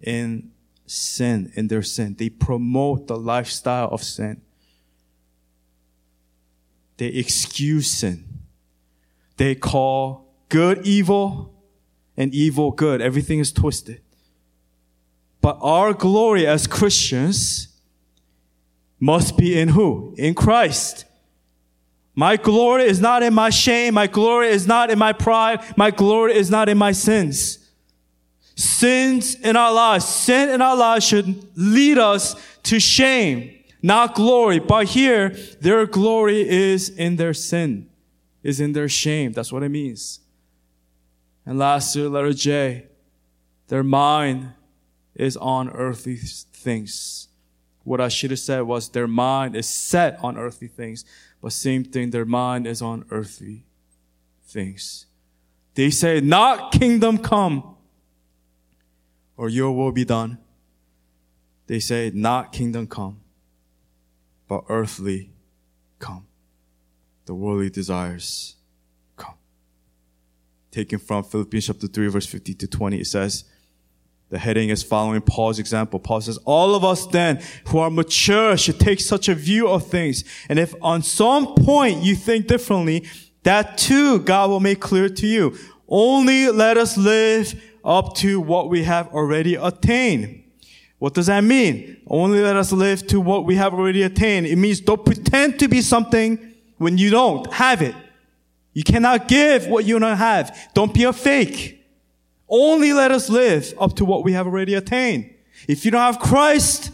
in 0.00 0.50
sin, 0.86 1.50
in 1.54 1.68
their 1.68 1.82
sin. 1.82 2.14
They 2.18 2.28
promote 2.28 3.06
the 3.06 3.16
lifestyle 3.16 3.88
of 3.88 4.02
sin. 4.02 4.42
They 6.98 7.06
excuse 7.06 7.90
sin. 7.90 8.24
They 9.36 9.54
call 9.54 10.32
good 10.48 10.86
evil 10.86 11.52
and 12.16 12.32
evil 12.32 12.70
good. 12.70 13.00
Everything 13.00 13.40
is 13.40 13.50
twisted. 13.50 14.03
But 15.44 15.58
our 15.60 15.92
glory 15.92 16.46
as 16.46 16.66
Christians 16.66 17.68
must 18.98 19.36
be 19.36 19.58
in 19.60 19.68
who? 19.68 20.14
In 20.16 20.34
Christ. 20.34 21.04
My 22.14 22.38
glory 22.38 22.84
is 22.84 22.98
not 22.98 23.22
in 23.22 23.34
my 23.34 23.50
shame. 23.50 23.92
My 23.92 24.06
glory 24.06 24.48
is 24.48 24.66
not 24.66 24.90
in 24.90 24.98
my 24.98 25.12
pride. 25.12 25.62
My 25.76 25.90
glory 25.90 26.34
is 26.34 26.50
not 26.50 26.70
in 26.70 26.78
my 26.78 26.92
sins. 26.92 27.58
Sins 28.56 29.34
in 29.34 29.54
our 29.54 29.70
lives, 29.70 30.06
sin 30.06 30.48
in 30.48 30.62
our 30.62 30.76
lives 30.76 31.06
should 31.06 31.46
lead 31.58 31.98
us 31.98 32.36
to 32.62 32.80
shame, 32.80 33.54
not 33.82 34.14
glory. 34.14 34.60
But 34.60 34.86
here, 34.86 35.36
their 35.60 35.84
glory 35.84 36.48
is 36.48 36.88
in 36.88 37.16
their 37.16 37.34
sin, 37.34 37.90
is 38.42 38.60
in 38.60 38.72
their 38.72 38.88
shame. 38.88 39.32
That's 39.32 39.52
what 39.52 39.62
it 39.62 39.68
means. 39.68 40.20
And 41.44 41.58
lastly, 41.58 42.08
letter 42.08 42.32
J, 42.32 42.86
their 43.68 43.82
mind 43.82 44.54
is 45.14 45.36
on 45.36 45.70
earthly 45.70 46.16
things. 46.16 47.28
What 47.84 48.00
I 48.00 48.08
should 48.08 48.30
have 48.30 48.40
said 48.40 48.62
was 48.62 48.88
their 48.88 49.06
mind 49.06 49.54
is 49.54 49.68
set 49.68 50.18
on 50.22 50.38
earthly 50.38 50.68
things, 50.68 51.04
but 51.40 51.52
same 51.52 51.84
thing, 51.84 52.10
their 52.10 52.24
mind 52.24 52.66
is 52.66 52.80
on 52.80 53.04
earthly 53.10 53.66
things. 54.46 55.06
They 55.74 55.90
say, 55.90 56.20
not 56.20 56.72
kingdom 56.72 57.18
come 57.18 57.76
or 59.36 59.48
your 59.48 59.72
will 59.72 59.92
be 59.92 60.04
done. 60.04 60.38
They 61.66 61.80
say, 61.80 62.10
not 62.14 62.52
kingdom 62.52 62.86
come, 62.86 63.20
but 64.48 64.64
earthly 64.68 65.32
come. 65.98 66.26
The 67.26 67.34
worldly 67.34 67.70
desires 67.70 68.56
come. 69.16 69.34
Taken 70.70 70.98
from 70.98 71.24
Philippians 71.24 71.66
chapter 71.66 71.86
3 71.86 72.08
verse 72.08 72.26
50 72.26 72.54
to 72.54 72.66
20, 72.66 73.00
it 73.00 73.06
says, 73.06 73.44
the 74.30 74.38
heading 74.38 74.70
is 74.70 74.82
following 74.82 75.20
Paul's 75.20 75.58
example. 75.58 76.00
Paul 76.00 76.20
says, 76.20 76.38
all 76.44 76.74
of 76.74 76.84
us 76.84 77.06
then 77.06 77.40
who 77.66 77.78
are 77.78 77.90
mature 77.90 78.56
should 78.56 78.80
take 78.80 79.00
such 79.00 79.28
a 79.28 79.34
view 79.34 79.68
of 79.68 79.86
things. 79.86 80.24
And 80.48 80.58
if 80.58 80.74
on 80.82 81.02
some 81.02 81.54
point 81.54 82.02
you 82.02 82.16
think 82.16 82.46
differently, 82.46 83.06
that 83.44 83.78
too 83.78 84.20
God 84.20 84.50
will 84.50 84.60
make 84.60 84.80
clear 84.80 85.08
to 85.08 85.26
you. 85.26 85.56
Only 85.86 86.48
let 86.48 86.76
us 86.78 86.96
live 86.96 87.54
up 87.84 88.16
to 88.16 88.40
what 88.40 88.70
we 88.70 88.82
have 88.84 89.08
already 89.08 89.54
attained. 89.54 90.42
What 90.98 91.12
does 91.12 91.26
that 91.26 91.44
mean? 91.44 91.98
Only 92.06 92.40
let 92.40 92.56
us 92.56 92.72
live 92.72 93.06
to 93.08 93.20
what 93.20 93.44
we 93.44 93.56
have 93.56 93.74
already 93.74 94.02
attained. 94.02 94.46
It 94.46 94.56
means 94.56 94.80
don't 94.80 95.04
pretend 95.04 95.58
to 95.58 95.68
be 95.68 95.82
something 95.82 96.54
when 96.78 96.96
you 96.96 97.10
don't 97.10 97.52
have 97.52 97.82
it. 97.82 97.94
You 98.72 98.82
cannot 98.82 99.28
give 99.28 99.66
what 99.66 99.84
you 99.84 99.98
don't 99.98 100.16
have. 100.16 100.70
Don't 100.72 100.94
be 100.94 101.04
a 101.04 101.12
fake. 101.12 101.83
Only 102.56 102.92
let 102.92 103.10
us 103.10 103.28
live 103.28 103.74
up 103.80 103.96
to 103.96 104.04
what 104.04 104.22
we 104.22 104.32
have 104.34 104.46
already 104.46 104.74
attained. 104.74 105.28
If 105.66 105.84
you 105.84 105.90
don't 105.90 106.00
have 106.00 106.20
Christ, 106.20 106.92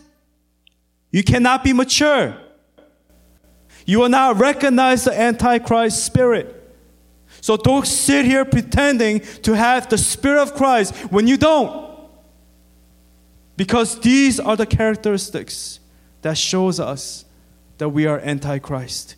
you 1.11 1.23
cannot 1.23 1.63
be 1.63 1.75
mature. 1.75 2.35
You 3.85 3.99
will 3.99 4.09
not 4.09 4.39
recognize 4.39 5.05
the 5.05 5.13
Antichrist 5.13 6.03
spirit. 6.03 6.57
So 7.43 7.59
don't 7.59 7.87
sit 7.87 8.25
here 8.25 8.47
pretending 8.47 9.21
to 9.43 9.55
have 9.55 9.91
the 9.91 9.99
Spirit 9.99 10.41
of 10.41 10.55
Christ 10.55 10.95
when 11.13 11.27
you 11.27 11.37
don't. 11.37 12.09
Because 13.59 14.01
these 14.01 14.41
are 14.41 14.57
the 14.57 14.65
characteristics 14.65 15.79
that 16.23 16.39
shows 16.39 16.81
us 16.81 17.27
that 17.77 17.91
we 17.91 18.07
are 18.07 18.19
antichrist. 18.21 19.17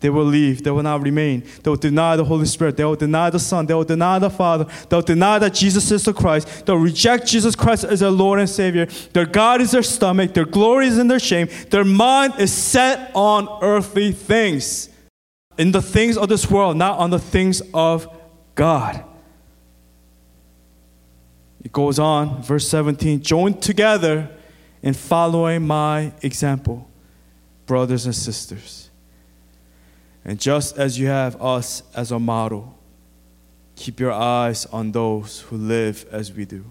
They 0.00 0.10
will 0.10 0.24
leave. 0.24 0.62
They 0.62 0.70
will 0.70 0.82
not 0.82 1.02
remain. 1.02 1.42
They 1.62 1.70
will 1.70 1.76
deny 1.76 2.14
the 2.16 2.24
Holy 2.24 2.46
Spirit. 2.46 2.76
They 2.76 2.84
will 2.84 2.94
deny 2.94 3.30
the 3.30 3.40
Son. 3.40 3.66
They 3.66 3.74
will 3.74 3.84
deny 3.84 4.18
the 4.20 4.30
Father. 4.30 4.66
They 4.88 4.96
will 4.96 5.02
deny 5.02 5.40
that 5.40 5.54
Jesus 5.54 5.90
is 5.90 6.04
the 6.04 6.12
Christ. 6.12 6.66
They'll 6.66 6.76
reject 6.76 7.26
Jesus 7.26 7.56
Christ 7.56 7.84
as 7.84 8.00
their 8.00 8.10
Lord 8.10 8.38
and 8.38 8.48
Savior. 8.48 8.86
Their 9.12 9.26
God 9.26 9.60
is 9.60 9.72
their 9.72 9.82
stomach. 9.82 10.34
Their 10.34 10.44
glory 10.44 10.86
is 10.86 10.98
in 10.98 11.08
their 11.08 11.18
shame. 11.18 11.48
Their 11.70 11.84
mind 11.84 12.34
is 12.38 12.52
set 12.52 13.10
on 13.14 13.48
earthly 13.60 14.12
things, 14.12 14.88
in 15.56 15.72
the 15.72 15.82
things 15.82 16.16
of 16.16 16.28
this 16.28 16.48
world, 16.48 16.76
not 16.76 16.98
on 16.98 17.10
the 17.10 17.18
things 17.18 17.60
of 17.74 18.06
God. 18.54 19.04
It 21.64 21.72
goes 21.72 21.98
on, 21.98 22.42
verse 22.42 22.68
17 22.68 23.20
join 23.20 23.54
together 23.54 24.30
in 24.80 24.94
following 24.94 25.66
my 25.66 26.12
example, 26.22 26.88
brothers 27.66 28.06
and 28.06 28.14
sisters. 28.14 28.87
And 30.28 30.38
just 30.38 30.76
as 30.76 30.98
you 30.98 31.06
have 31.06 31.40
us 31.40 31.82
as 31.94 32.12
a 32.12 32.18
model, 32.18 32.78
keep 33.76 33.98
your 33.98 34.12
eyes 34.12 34.66
on 34.66 34.92
those 34.92 35.40
who 35.40 35.56
live 35.56 36.04
as 36.12 36.30
we 36.30 36.44
do. 36.44 36.66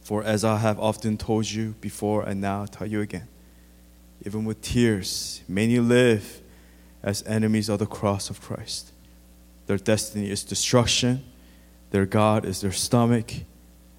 For 0.00 0.24
as 0.24 0.44
I 0.44 0.56
have 0.56 0.80
often 0.80 1.16
told 1.16 1.48
you 1.48 1.76
before 1.80 2.24
and 2.24 2.40
now 2.40 2.66
tell 2.66 2.88
you 2.88 3.00
again, 3.00 3.28
even 4.26 4.44
with 4.44 4.60
tears, 4.60 5.40
many 5.46 5.78
live 5.78 6.40
as 7.00 7.22
enemies 7.28 7.68
of 7.68 7.78
the 7.78 7.86
cross 7.86 8.28
of 8.28 8.40
Christ. 8.40 8.90
Their 9.68 9.78
destiny 9.78 10.28
is 10.28 10.42
destruction, 10.42 11.22
their 11.92 12.06
God 12.06 12.44
is 12.44 12.60
their 12.60 12.72
stomach, 12.72 13.34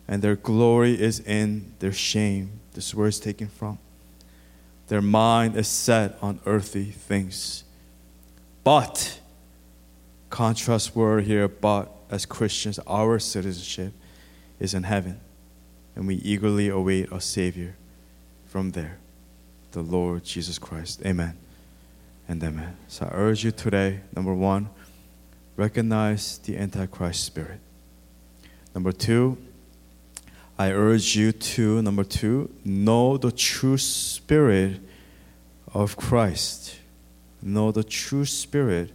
and 0.06 0.22
their 0.22 0.36
glory 0.36 1.02
is 1.02 1.22
in 1.22 1.76
their 1.80 1.94
shame. 1.94 2.60
This 2.74 2.94
word 2.94 3.08
is 3.08 3.22
taken 3.22 3.48
from. 3.48 3.80
Their 4.90 5.02
mind 5.02 5.56
is 5.56 5.70
set 5.70 6.18
on 6.22 6.42
earthly 6.46 6.92
things. 6.92 7.64
But, 8.64 9.20
contrast 10.30 10.96
word 10.96 11.26
here, 11.26 11.48
but 11.48 11.92
as 12.10 12.26
Christians, 12.26 12.80
our 12.88 13.20
citizenship 13.20 13.94
is 14.60 14.74
in 14.74 14.84
heaven, 14.84 15.20
and 15.96 16.08
we 16.08 16.16
eagerly 16.16 16.70
await 16.70 17.12
a 17.12 17.20
Savior 17.20 17.76
from 18.46 18.72
there, 18.72 19.00
the 19.72 19.82
Lord 19.82 20.24
Jesus 20.24 20.58
Christ. 20.58 21.02
Amen 21.06 21.36
and 22.28 22.42
amen. 22.44 22.78
So 22.88 23.06
I 23.06 23.16
urge 23.16 23.44
you 23.44 23.52
today, 23.52 24.00
number 24.16 24.34
one, 24.34 24.70
recognize 25.58 26.38
the 26.38 26.58
Antichrist 26.58 27.24
spirit. 27.24 27.60
Number 28.74 28.92
two, 28.92 29.38
I 30.58 30.72
urge 30.72 31.16
you 31.16 31.32
to, 31.32 31.82
number 31.82 32.04
two, 32.04 32.50
know 32.64 33.18
the 33.18 33.32
true 33.32 33.78
spirit 33.78 34.80
of 35.74 35.98
Christ. 35.98 36.78
Know 37.44 37.72
the 37.72 37.84
true 37.84 38.26
spirit 38.26 38.92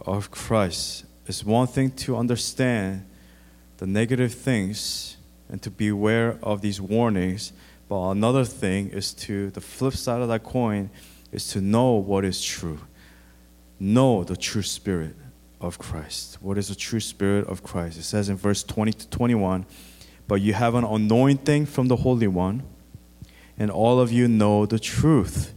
of 0.00 0.30
Christ. 0.30 1.04
It's 1.26 1.44
one 1.44 1.66
thing 1.66 1.90
to 1.92 2.16
understand 2.16 3.06
the 3.78 3.86
negative 3.86 4.34
things 4.34 5.16
and 5.48 5.62
to 5.62 5.70
be 5.70 5.88
aware 5.88 6.38
of 6.42 6.60
these 6.60 6.80
warnings, 6.80 7.52
but 7.88 8.10
another 8.10 8.44
thing 8.44 8.88
is 8.88 9.14
to, 9.14 9.50
the 9.50 9.60
flip 9.60 9.94
side 9.94 10.20
of 10.20 10.28
that 10.28 10.42
coin 10.42 10.90
is 11.32 11.48
to 11.48 11.60
know 11.60 11.92
what 11.92 12.24
is 12.24 12.42
true. 12.42 12.80
Know 13.78 14.24
the 14.24 14.36
true 14.36 14.62
spirit 14.62 15.14
of 15.60 15.78
Christ. 15.78 16.38
What 16.40 16.58
is 16.58 16.68
the 16.68 16.74
true 16.74 17.00
spirit 17.00 17.46
of 17.46 17.62
Christ? 17.62 17.98
It 17.98 18.02
says 18.02 18.28
in 18.28 18.36
verse 18.36 18.62
20 18.62 18.92
to 18.92 19.08
21 19.08 19.66
but 20.26 20.40
you 20.40 20.54
have 20.54 20.74
an 20.74 20.84
anointing 20.84 21.66
from 21.66 21.88
the 21.88 21.96
Holy 21.96 22.26
One, 22.26 22.62
and 23.58 23.70
all 23.70 24.00
of 24.00 24.10
you 24.10 24.26
know 24.26 24.66
the 24.66 24.78
truth. 24.78 25.54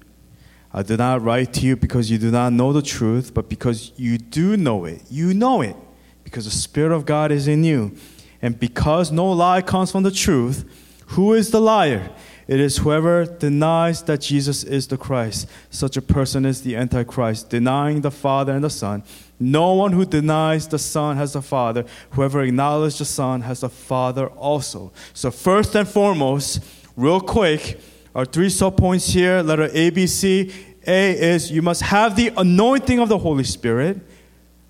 I 0.78 0.84
do 0.84 0.96
not 0.96 1.24
write 1.24 1.54
to 1.54 1.62
you 1.62 1.76
because 1.76 2.12
you 2.12 2.20
do 2.20 2.30
not 2.30 2.54
know 2.54 2.72
the 2.72 2.84
truth, 2.84 3.34
but 3.34 3.50
because 3.50 3.92
you 3.98 4.20
do 4.20 4.56
know 4.56 4.86
it. 4.86 5.02
You 5.10 5.34
know 5.34 5.62
it 5.62 5.76
because 6.24 6.46
the 6.46 6.52
Spirit 6.52 6.96
of 6.96 7.04
God 7.04 7.32
is 7.32 7.48
in 7.48 7.64
you. 7.64 7.96
And 8.44 8.60
because 8.60 9.12
no 9.12 9.32
lie 9.32 9.64
comes 9.64 9.92
from 9.92 10.04
the 10.04 10.12
truth, 10.12 10.66
who 11.08 11.34
is 11.34 11.50
the 11.50 11.60
liar? 11.60 12.12
It 12.48 12.60
is 12.60 12.78
whoever 12.78 13.26
denies 13.26 14.04
that 14.04 14.22
Jesus 14.22 14.64
is 14.64 14.86
the 14.86 14.98
Christ. 15.00 15.50
Such 15.72 15.98
a 15.98 16.02
person 16.02 16.46
is 16.46 16.62
the 16.62 16.76
Antichrist, 16.76 17.50
denying 17.50 18.02
the 18.02 18.12
Father 18.12 18.54
and 18.54 18.64
the 18.64 18.70
Son. 18.70 19.02
No 19.40 19.74
one 19.74 19.94
who 19.94 20.06
denies 20.06 20.68
the 20.68 20.78
Son 20.78 21.18
has 21.18 21.34
the 21.34 21.42
Father. 21.42 21.86
Whoever 22.12 22.44
acknowledges 22.44 23.00
the 23.00 23.06
Son 23.06 23.42
has 23.42 23.62
the 23.62 23.70
Father 23.70 24.28
also. 24.28 24.94
So, 25.16 25.32
first 25.32 25.76
and 25.76 25.88
foremost, 25.88 26.64
real 26.96 27.20
quick, 27.20 27.80
our 28.18 28.26
three 28.26 28.50
sub 28.50 28.78
points 28.78 29.10
here 29.14 29.44
letter 29.44 29.70
A, 29.74 29.92
B, 29.92 30.08
C. 30.08 30.52
A 30.88 31.12
is 31.20 31.52
you 31.52 31.62
must 31.62 31.82
have 31.82 32.16
the 32.16 32.32
anointing 32.38 33.00
of 33.00 33.10
the 33.10 33.18
Holy 33.18 33.44
Spirit. 33.44 34.00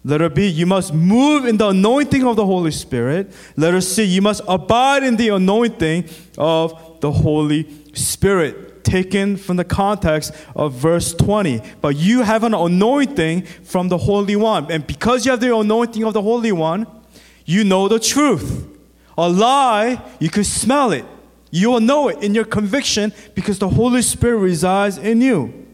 Letter 0.03 0.30
B, 0.30 0.47
you 0.47 0.65
must 0.65 0.93
move 0.93 1.45
in 1.45 1.58
the 1.58 1.67
anointing 1.67 2.25
of 2.25 2.36
the 2.36 2.45
Holy 2.45 2.71
Spirit. 2.71 3.32
Letter 3.56 3.82
C, 3.82 4.03
you 4.03 4.21
must 4.21 4.41
abide 4.47 5.03
in 5.03 5.17
the 5.17 5.30
anointing 5.30 6.06
of 6.38 6.99
the 7.01 7.12
Holy 7.12 7.67
Spirit 7.93 8.67
taken 8.86 9.36
from 9.36 9.58
the 9.58 9.65
context 9.65 10.34
of 10.56 10.73
verse 10.73 11.13
20. 11.13 11.62
But 11.82 11.97
you 11.97 12.21
have 12.23 12.43
an 12.43 12.53
anointing 12.53 13.43
from 13.63 13.89
the 13.89 13.97
Holy 13.97 14.36
One. 14.36 14.71
And 14.71 14.88
because 14.88 15.25
you 15.25 15.32
have 15.32 15.41
the 15.41 15.56
anointing 15.56 16.03
of 16.03 16.13
the 16.13 16.21
Holy 16.21 16.53
One, 16.53 16.88
you 17.45 17.63
know 17.63 17.88
the 17.88 17.99
truth. 17.99 18.65
A 19.17 19.27
lie, 19.27 20.01
you 20.19 20.30
can 20.30 20.43
smell 20.45 20.91
it. 20.91 21.06
You 21.51 21.71
will 21.71 21.80
know 21.82 22.08
it 22.08 22.23
in 22.23 22.34
your 22.34 22.45
conviction 22.45 23.13
because 23.36 23.60
the 23.60 23.69
Holy 23.69 24.01
Spirit 24.01 24.38
resides 24.38 24.97
in 24.97 25.21
you. 25.21 25.66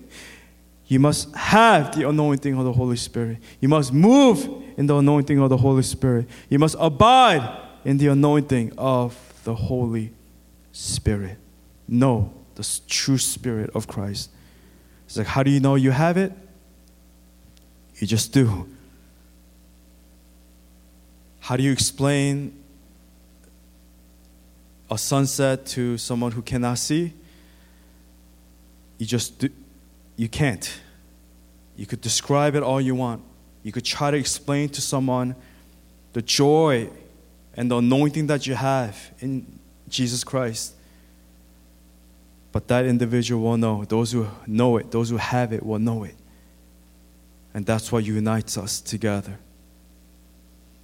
You 0.93 0.99
must 0.99 1.34
have 1.34 1.95
the 1.95 2.08
anointing 2.08 2.56
of 2.56 2.65
the 2.65 2.71
Holy 2.71 2.97
Spirit. 2.97 3.39
You 3.60 3.67
must 3.67 3.91
move 3.91 4.47
in 4.77 4.86
the 4.86 4.95
anointing 4.95 5.39
of 5.39 5.49
the 5.49 5.58
Holy 5.58 5.82
Spirit. 5.82 6.29
You 6.49 6.60
must 6.60 6.75
abide 6.79 7.62
in 7.84 7.97
the 7.97 8.10
anointing 8.10 8.73
of 8.77 9.17
the 9.43 9.56
Holy 9.56 10.12
Spirit. 10.71 11.39
Know 11.88 12.32
the 12.53 12.79
true 12.88 13.17
spirit 13.17 13.71
of 13.73 13.88
Christ. 13.88 14.29
It's 15.08 15.17
like, 15.17 15.25
how 15.25 15.41
do 15.41 15.49
you 15.49 15.60
know 15.60 15.73
you 15.73 15.89
have 15.89 16.15
it? 16.15 16.32
You 17.95 18.06
just 18.06 18.32
do. 18.32 18.69
How 21.39 21.58
do 21.58 21.63
you 21.63 21.71
explain 21.71 22.53
a 24.91 24.97
sunset 24.99 25.65
to 25.65 25.97
someone 25.97 26.34
who 26.34 26.43
cannot 26.43 26.77
see? 26.77 27.13
You 28.99 29.08
just 29.08 29.39
do, 29.39 29.49
you 30.23 30.29
can't. 30.29 30.79
You 31.75 31.86
could 31.86 31.99
describe 31.99 32.55
it 32.55 32.63
all 32.63 32.79
you 32.79 32.95
want. 32.95 33.21
You 33.62 33.73
could 33.73 33.83
try 33.83 34.09
to 34.09 34.15
explain 34.15 34.69
to 34.69 34.79
someone 34.79 35.36
the 36.13 36.21
joy 36.21 36.89
and 37.55 37.69
the 37.69 37.79
anointing 37.79 38.27
that 38.27 38.47
you 38.47 38.55
have 38.55 38.95
in 39.19 39.59
Jesus 39.89 40.23
Christ. 40.23 40.75
But 42.53 42.69
that 42.69 42.86
individual 42.86 43.43
will 43.43 43.57
know. 43.57 43.83
Those 43.83 44.13
who 44.13 44.29
know 44.47 44.77
it, 44.77 44.91
those 44.91 45.09
who 45.09 45.17
have 45.17 45.51
it, 45.51 45.62
will 45.62 45.79
know 45.79 46.05
it. 46.05 46.15
And 47.53 47.65
that's 47.65 47.91
what 47.91 48.05
unites 48.05 48.57
us 48.57 48.79
together. 48.79 49.38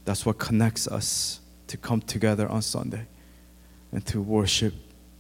That's 0.04 0.26
what 0.26 0.38
connects 0.38 0.86
us 0.86 1.40
to 1.68 1.78
come 1.78 2.02
together 2.02 2.50
on 2.50 2.62
Sunday 2.62 3.06
and 3.94 4.06
to 4.08 4.20
worship 4.20 4.74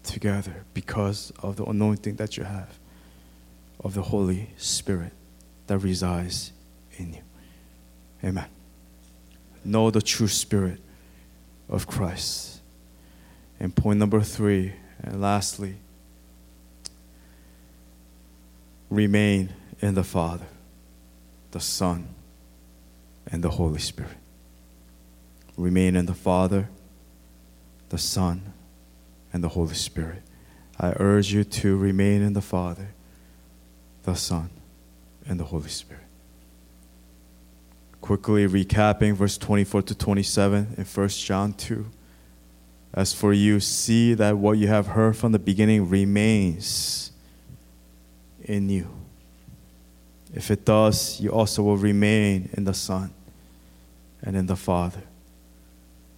together 0.03 0.65
because 0.73 1.31
of 1.41 1.55
the 1.55 1.63
anointing 1.63 2.17
that 2.17 2.35
you 2.35 2.43
have 2.43 2.79
of 3.79 3.93
the 3.93 4.01
Holy 4.01 4.49
Spirit 4.57 5.13
that 5.67 5.79
resides 5.79 6.51
in 6.97 7.13
you. 7.13 7.21
Amen. 8.23 8.47
Know 9.63 9.91
the 9.91 10.01
true 10.01 10.27
spirit 10.27 10.79
of 11.69 11.87
Christ. 11.87 12.61
And 13.59 13.75
point 13.75 13.99
number 13.99 14.21
three, 14.21 14.73
and 15.01 15.21
lastly, 15.21 15.75
remain 18.89 19.53
in 19.81 19.93
the 19.93 20.03
Father, 20.03 20.45
the 21.51 21.59
Son, 21.59 22.07
and 23.31 23.43
the 23.43 23.51
Holy 23.51 23.79
Spirit. 23.79 24.17
Remain 25.55 25.95
in 25.95 26.05
the 26.05 26.13
Father, 26.13 26.69
the 27.89 27.97
Son, 27.97 28.53
and 29.31 29.43
the 29.43 29.49
Holy 29.49 29.75
Spirit. 29.75 30.23
I 30.79 30.93
urge 30.97 31.33
you 31.33 31.43
to 31.43 31.77
remain 31.77 32.21
in 32.21 32.33
the 32.33 32.41
Father, 32.41 32.89
the 34.09 34.15
Son, 34.15 34.49
and 35.27 35.39
the 35.39 35.43
Holy 35.43 35.69
Spirit. 35.69 36.03
Quickly 38.01 38.47
recapping 38.47 39.13
verse 39.13 39.37
24 39.37 39.83
to 39.83 39.95
27 39.95 40.75
in 40.77 40.83
1 40.85 41.07
John 41.09 41.53
2. 41.53 41.85
As 42.93 43.13
for 43.13 43.33
you, 43.33 43.59
see 43.59 44.15
that 44.15 44.37
what 44.37 44.57
you 44.57 44.67
have 44.67 44.87
heard 44.87 45.15
from 45.15 45.31
the 45.31 45.39
beginning 45.39 45.89
remains 45.89 47.11
in 48.41 48.69
you. 48.69 48.87
If 50.33 50.49
it 50.49 50.65
does, 50.65 51.19
you 51.19 51.29
also 51.29 51.61
will 51.61 51.77
remain 51.77 52.49
in 52.53 52.63
the 52.63 52.73
Son 52.73 53.11
and 54.23 54.35
in 54.35 54.47
the 54.47 54.55
Father. 54.55 55.03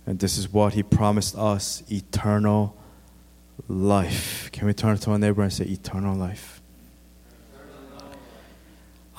And 0.06 0.18
this 0.18 0.38
is 0.38 0.52
what 0.52 0.74
He 0.74 0.84
promised 0.84 1.36
us 1.36 1.84
eternal 1.92 2.76
life. 3.68 4.50
Can 4.54 4.68
we 4.68 4.74
turn 4.74 4.98
to 4.98 5.12
our 5.12 5.20
neighbor 5.20 5.42
and 5.42 5.52
say, 5.52 5.66
eternal 5.66 6.16
life? 6.16 6.61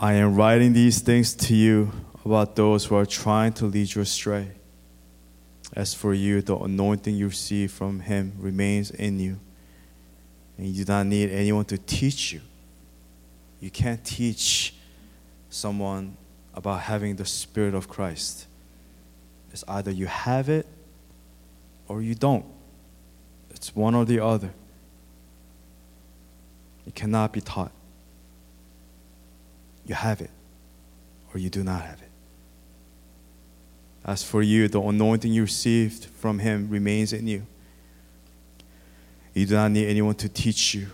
I 0.03 0.15
am 0.15 0.35
writing 0.35 0.73
these 0.73 0.99
things 0.99 1.33
to 1.33 1.55
you 1.55 1.93
about 2.25 2.57
those 2.57 2.87
who 2.87 2.97
are 2.97 3.07
trying 3.07 3.53
to 3.53 3.67
lead 3.67 3.95
you 3.95 4.03
astray. 4.03 4.51
As 5.75 5.95
for 5.95 6.13
you, 6.13 6.43
the 6.43 6.57
anointing 6.57 7.15
you 7.15 7.29
receive 7.29 7.71
from 7.71 8.01
him 8.01 8.33
remains 8.41 8.91
in 8.91 9.21
you, 9.21 9.39
and 10.59 10.67
you 10.67 10.85
do 10.85 10.93
not 10.93 11.07
need 11.07 11.31
anyone 11.31 11.67
to 11.67 11.79
teach 11.79 12.33
you. 12.33 12.41
You 13.61 13.71
can't 13.71 14.05
teach 14.05 14.75
someone 15.51 16.17
about 16.53 16.81
having 16.81 17.15
the 17.15 17.25
Spirit 17.25 17.73
of 17.73 17.89
Christ. 17.89 18.49
It's 19.53 19.63
either 19.69 19.93
you 19.93 20.07
have 20.07 20.49
it 20.49 20.67
or 21.87 22.03
you 22.03 22.17
don't. 22.17 22.45
It's 23.51 23.77
one 23.77 23.95
or 23.95 24.05
the 24.05 24.19
other. 24.19 24.51
It 26.89 26.97
cannot 26.97 27.33
be 27.33 27.41
taught. 27.41 27.71
You 29.87 29.95
have 29.95 30.21
it 30.21 30.31
or 31.33 31.39
you 31.39 31.51
do 31.51 31.65
not 31.65 31.83
have 31.83 32.01
it. 32.01 32.09
As 34.05 34.23
for 34.23 34.43
you, 34.43 34.69
the 34.69 34.81
anointing 34.81 35.33
you 35.33 35.43
received 35.43 36.07
from 36.07 36.41
Him 36.41 36.69
remains 36.69 37.13
in 37.13 37.27
you. 37.27 37.47
You 39.35 39.47
do 39.47 39.55
not 39.55 39.71
need 39.71 39.87
anyone 39.87 40.15
to 40.17 40.29
teach 40.29 40.75
you, 40.75 40.89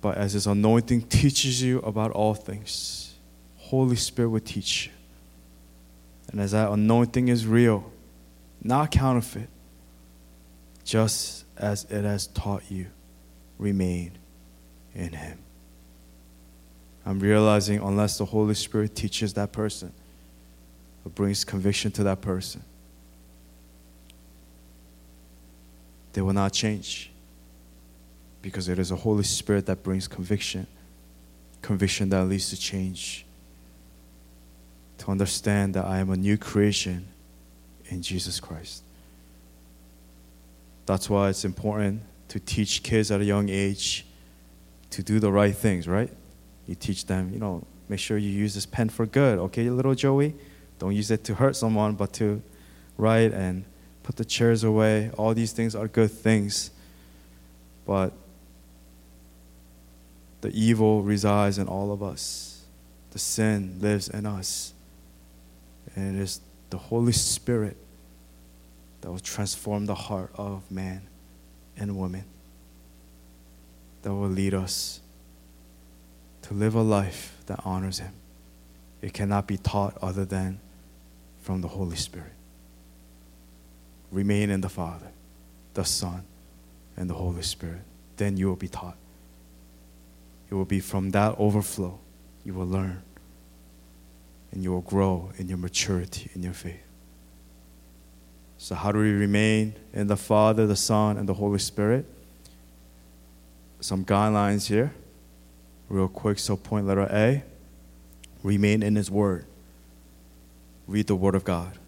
but 0.00 0.16
as 0.16 0.32
His 0.32 0.46
anointing 0.46 1.02
teaches 1.02 1.62
you 1.62 1.80
about 1.80 2.12
all 2.12 2.34
things, 2.34 3.14
Holy 3.56 3.96
Spirit 3.96 4.30
will 4.30 4.40
teach 4.40 4.86
you. 4.86 4.92
And 6.30 6.40
as 6.40 6.52
that 6.52 6.70
anointing 6.70 7.28
is 7.28 7.46
real, 7.46 7.90
not 8.62 8.90
counterfeit, 8.90 9.48
just 10.84 11.44
as 11.56 11.84
it 11.84 12.04
has 12.04 12.28
taught 12.28 12.62
you, 12.70 12.86
remain 13.58 14.12
in 14.94 15.12
Him. 15.12 15.38
I'm 17.04 17.18
realizing 17.18 17.80
unless 17.80 18.18
the 18.18 18.24
Holy 18.24 18.54
Spirit 18.54 18.94
teaches 18.94 19.34
that 19.34 19.52
person, 19.52 19.92
or 21.04 21.10
brings 21.10 21.44
conviction 21.44 21.90
to 21.92 22.04
that 22.04 22.20
person, 22.20 22.62
they 26.12 26.20
will 26.20 26.32
not 26.32 26.52
change 26.52 27.10
because 28.42 28.68
it 28.68 28.78
is 28.78 28.90
the 28.90 28.96
Holy 28.96 29.24
Spirit 29.24 29.66
that 29.66 29.82
brings 29.82 30.06
conviction, 30.06 30.66
conviction 31.62 32.08
that 32.10 32.24
leads 32.24 32.50
to 32.50 32.56
change. 32.56 33.24
To 34.98 35.10
understand 35.10 35.74
that 35.74 35.84
I 35.84 35.98
am 35.98 36.10
a 36.10 36.16
new 36.16 36.36
creation 36.36 37.08
in 37.86 38.02
Jesus 38.02 38.38
Christ. 38.38 38.84
That's 40.86 41.10
why 41.10 41.28
it's 41.28 41.44
important 41.44 42.02
to 42.28 42.38
teach 42.38 42.82
kids 42.82 43.10
at 43.10 43.20
a 43.20 43.24
young 43.24 43.48
age 43.48 44.06
to 44.90 45.02
do 45.02 45.18
the 45.18 45.32
right 45.32 45.54
things, 45.54 45.88
right? 45.88 46.12
You 46.66 46.74
teach 46.74 47.06
them, 47.06 47.32
you 47.32 47.38
know, 47.38 47.64
make 47.88 47.98
sure 47.98 48.16
you 48.16 48.30
use 48.30 48.54
this 48.54 48.66
pen 48.66 48.88
for 48.88 49.06
good, 49.06 49.38
okay, 49.38 49.68
little 49.68 49.94
Joey? 49.94 50.34
Don't 50.78 50.94
use 50.94 51.10
it 51.10 51.24
to 51.24 51.34
hurt 51.34 51.56
someone, 51.56 51.94
but 51.94 52.12
to 52.14 52.42
write 52.96 53.32
and 53.32 53.64
put 54.02 54.16
the 54.16 54.24
chairs 54.24 54.64
away. 54.64 55.10
All 55.16 55.34
these 55.34 55.52
things 55.52 55.74
are 55.74 55.88
good 55.88 56.10
things. 56.10 56.70
But 57.86 58.12
the 60.40 60.50
evil 60.50 61.02
resides 61.02 61.58
in 61.58 61.68
all 61.68 61.92
of 61.92 62.02
us, 62.02 62.64
the 63.10 63.18
sin 63.18 63.78
lives 63.80 64.08
in 64.08 64.26
us. 64.26 64.72
And 65.94 66.16
it 66.16 66.22
is 66.22 66.40
the 66.70 66.78
Holy 66.78 67.12
Spirit 67.12 67.76
that 69.02 69.10
will 69.10 69.18
transform 69.18 69.86
the 69.86 69.94
heart 69.94 70.30
of 70.36 70.68
man 70.70 71.02
and 71.76 71.96
woman, 71.96 72.24
that 74.02 74.12
will 74.14 74.28
lead 74.28 74.54
us 74.54 75.01
live 76.52 76.74
a 76.74 76.82
life 76.82 77.36
that 77.46 77.60
honors 77.64 77.98
Him. 77.98 78.12
It 79.00 79.12
cannot 79.12 79.46
be 79.46 79.56
taught 79.56 79.96
other 80.00 80.24
than 80.24 80.60
from 81.40 81.60
the 81.60 81.68
Holy 81.68 81.96
Spirit. 81.96 82.32
Remain 84.10 84.50
in 84.50 84.60
the 84.60 84.68
Father, 84.68 85.08
the 85.74 85.84
Son, 85.84 86.22
and 86.96 87.08
the 87.10 87.14
Holy 87.14 87.42
Spirit. 87.42 87.82
Then 88.16 88.36
you 88.36 88.46
will 88.46 88.56
be 88.56 88.68
taught. 88.68 88.96
It 90.50 90.54
will 90.54 90.64
be 90.64 90.80
from 90.80 91.10
that 91.10 91.34
overflow 91.38 91.98
you 92.44 92.54
will 92.54 92.66
learn 92.66 93.02
and 94.50 94.62
you 94.62 94.72
will 94.72 94.80
grow 94.82 95.30
in 95.38 95.48
your 95.48 95.58
maturity 95.58 96.30
in 96.34 96.42
your 96.42 96.52
faith. 96.52 96.82
So, 98.58 98.74
how 98.74 98.92
do 98.92 98.98
we 98.98 99.10
remain 99.10 99.74
in 99.92 100.06
the 100.06 100.16
Father, 100.16 100.66
the 100.66 100.76
Son, 100.76 101.16
and 101.16 101.28
the 101.28 101.34
Holy 101.34 101.58
Spirit? 101.58 102.06
Some 103.80 104.04
guidelines 104.04 104.68
here, 104.68 104.94
real 105.92 106.08
quick. 106.08 106.38
So, 106.38 106.56
point 106.56 106.86
letter 106.86 107.06
A 107.10 107.44
remain 108.42 108.82
in 108.82 108.96
His 108.96 109.10
Word, 109.10 109.44
read 110.86 111.06
the 111.06 111.14
Word 111.14 111.34
of 111.34 111.44
God, 111.44 111.78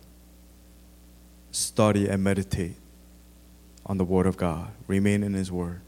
study 1.50 2.06
and 2.08 2.22
meditate 2.22 2.76
on 3.86 3.98
the 3.98 4.04
Word 4.04 4.26
of 4.26 4.36
God, 4.36 4.70
remain 4.86 5.22
in 5.22 5.34
His 5.34 5.50
Word. 5.50 5.80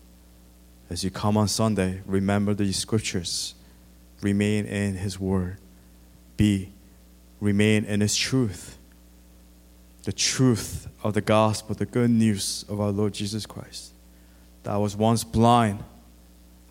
As 0.89 1.05
you 1.05 1.11
come 1.11 1.37
on 1.37 1.49
Sunday, 1.49 2.01
remember 2.07 2.55
the 2.55 2.73
scriptures, 2.73 3.55
remain 4.23 4.65
in 4.67 4.95
His 4.95 5.21
Word. 5.21 5.59
B, 6.37 6.71
remain 7.41 7.85
in 7.85 8.01
His 8.01 8.17
truth 8.17 8.79
the 10.07 10.13
truth 10.13 10.87
of 11.03 11.15
the 11.15 11.21
gospel, 11.21 11.75
the 11.75 11.85
good 11.85 12.09
news 12.09 12.65
of 12.69 12.81
our 12.81 12.93
Lord 12.93 13.13
Jesus 13.13 13.45
Christ. 13.45 13.93
That 14.63 14.75
I 14.75 14.77
was 14.77 14.97
once 14.97 15.25
blind, 15.25 15.83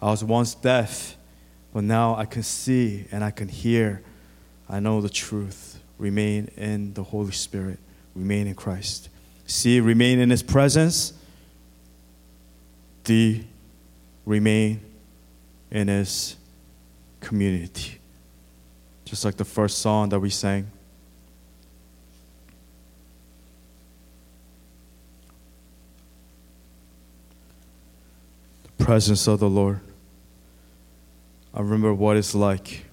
I 0.02 0.06
was 0.06 0.24
once 0.24 0.56
deaf, 0.56 1.18
but 1.76 1.84
now 1.84 2.16
I 2.16 2.24
can 2.24 2.42
see 2.42 3.04
and 3.12 3.22
I 3.22 3.32
can 3.32 3.50
hear. 3.50 4.02
I 4.70 4.80
know 4.80 5.02
the 5.02 5.10
truth. 5.10 5.78
Remain 5.98 6.50
in 6.56 6.94
the 6.94 7.04
Holy 7.04 7.34
Spirit, 7.34 7.80
remain 8.16 8.48
in 8.48 8.56
Christ. 8.56 9.10
See, 9.46 9.82
remain 9.82 10.20
in 10.20 10.30
His 10.30 10.42
presence. 10.42 11.12
D, 13.04 13.46
remain 14.26 14.80
in 15.70 15.90
His 15.90 16.38
community. 17.20 18.00
Just 19.04 19.26
like 19.26 19.36
the 19.36 19.44
first 19.44 19.80
song 19.80 20.08
that 20.10 20.20
we 20.22 20.30
sang. 20.30 20.72
The 28.78 28.86
presence 28.86 29.28
of 29.28 29.42
the 29.42 29.50
Lord. 29.50 29.82
I 31.56 31.62
remember 31.62 31.94
what 31.94 32.18
it's 32.18 32.36
like 32.36 32.84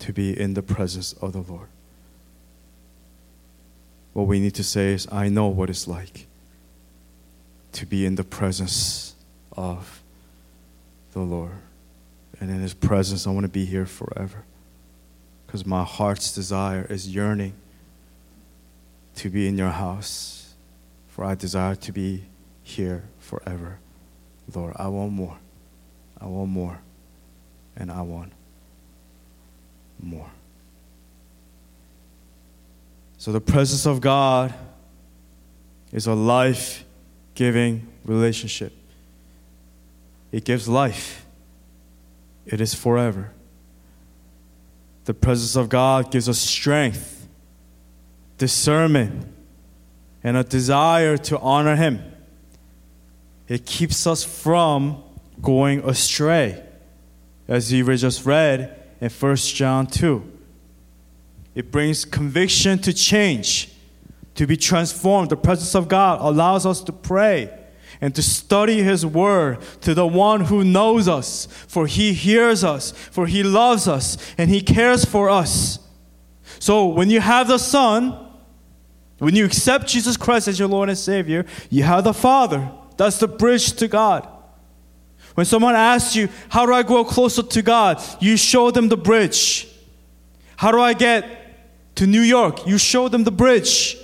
to 0.00 0.12
be 0.12 0.38
in 0.38 0.54
the 0.54 0.62
presence 0.62 1.12
of 1.12 1.32
the 1.32 1.40
Lord. 1.40 1.68
What 4.12 4.26
we 4.26 4.40
need 4.40 4.56
to 4.56 4.64
say 4.64 4.92
is, 4.92 5.06
I 5.12 5.28
know 5.28 5.46
what 5.46 5.70
it's 5.70 5.86
like 5.86 6.26
to 7.72 7.86
be 7.86 8.04
in 8.04 8.16
the 8.16 8.24
presence 8.24 9.14
of 9.56 10.02
the 11.12 11.20
Lord. 11.20 11.52
And 12.40 12.50
in 12.50 12.60
His 12.60 12.74
presence, 12.74 13.24
I 13.24 13.30
want 13.30 13.44
to 13.44 13.48
be 13.48 13.64
here 13.64 13.86
forever. 13.86 14.42
Because 15.46 15.64
my 15.64 15.84
heart's 15.84 16.34
desire 16.34 16.86
is 16.90 17.14
yearning 17.14 17.52
to 19.16 19.30
be 19.30 19.46
in 19.46 19.56
your 19.56 19.70
house, 19.70 20.54
for 21.06 21.24
I 21.24 21.36
desire 21.36 21.76
to 21.76 21.92
be 21.92 22.24
here 22.64 23.04
forever. 23.20 23.78
Lord, 24.52 24.74
I 24.76 24.88
want 24.88 25.12
more. 25.12 25.38
I 26.20 26.26
want 26.26 26.50
more. 26.50 26.80
And 27.76 27.90
I 27.90 28.02
want 28.02 28.32
more. 30.02 30.30
So, 33.18 33.32
the 33.32 33.40
presence 33.40 33.86
of 33.86 34.00
God 34.00 34.54
is 35.92 36.06
a 36.06 36.14
life 36.14 36.84
giving 37.34 37.86
relationship. 38.04 38.72
It 40.32 40.44
gives 40.44 40.68
life, 40.68 41.26
it 42.46 42.60
is 42.60 42.74
forever. 42.74 43.32
The 45.04 45.14
presence 45.14 45.56
of 45.56 45.68
God 45.68 46.10
gives 46.10 46.28
us 46.28 46.38
strength, 46.38 47.26
discernment, 48.38 49.26
and 50.22 50.36
a 50.36 50.44
desire 50.44 51.16
to 51.16 51.38
honor 51.40 51.76
Him. 51.76 52.02
It 53.48 53.66
keeps 53.66 54.06
us 54.06 54.22
from 54.22 55.02
going 55.42 55.80
astray. 55.80 56.62
As 57.50 57.72
we 57.72 57.82
just 57.96 58.24
read 58.24 58.80
in 59.00 59.10
1 59.10 59.36
John 59.36 59.88
2. 59.88 60.38
It 61.56 61.72
brings 61.72 62.04
conviction 62.04 62.78
to 62.78 62.94
change, 62.94 63.72
to 64.36 64.46
be 64.46 64.56
transformed. 64.56 65.30
The 65.30 65.36
presence 65.36 65.74
of 65.74 65.88
God 65.88 66.20
allows 66.20 66.64
us 66.64 66.80
to 66.84 66.92
pray 66.92 67.52
and 68.00 68.14
to 68.14 68.22
study 68.22 68.84
His 68.84 69.04
Word 69.04 69.58
to 69.80 69.94
the 69.94 70.06
one 70.06 70.42
who 70.42 70.62
knows 70.62 71.08
us, 71.08 71.46
for 71.66 71.88
He 71.88 72.12
hears 72.12 72.62
us, 72.62 72.92
for 72.92 73.26
He 73.26 73.42
loves 73.42 73.88
us, 73.88 74.16
and 74.38 74.48
He 74.48 74.60
cares 74.60 75.04
for 75.04 75.28
us. 75.28 75.80
So 76.60 76.86
when 76.86 77.10
you 77.10 77.20
have 77.20 77.48
the 77.48 77.58
Son, 77.58 78.16
when 79.18 79.34
you 79.34 79.44
accept 79.44 79.88
Jesus 79.88 80.16
Christ 80.16 80.46
as 80.46 80.56
your 80.56 80.68
Lord 80.68 80.88
and 80.88 80.96
Savior, 80.96 81.44
you 81.68 81.82
have 81.82 82.04
the 82.04 82.14
Father 82.14 82.70
That's 82.96 83.18
the 83.18 83.28
bridge 83.28 83.72
to 83.72 83.88
God. 83.88 84.28
When 85.34 85.46
someone 85.46 85.74
asks 85.74 86.16
you, 86.16 86.28
How 86.48 86.66
do 86.66 86.72
I 86.72 86.82
grow 86.82 87.04
closer 87.04 87.42
to 87.42 87.62
God? 87.62 88.02
You 88.20 88.36
show 88.36 88.70
them 88.70 88.88
the 88.88 88.96
bridge. 88.96 89.68
How 90.56 90.72
do 90.72 90.80
I 90.80 90.92
get 90.92 91.96
to 91.96 92.06
New 92.06 92.20
York? 92.20 92.66
You 92.66 92.78
show 92.78 93.08
them 93.08 93.24
the 93.24 93.30
bridge. 93.30 93.96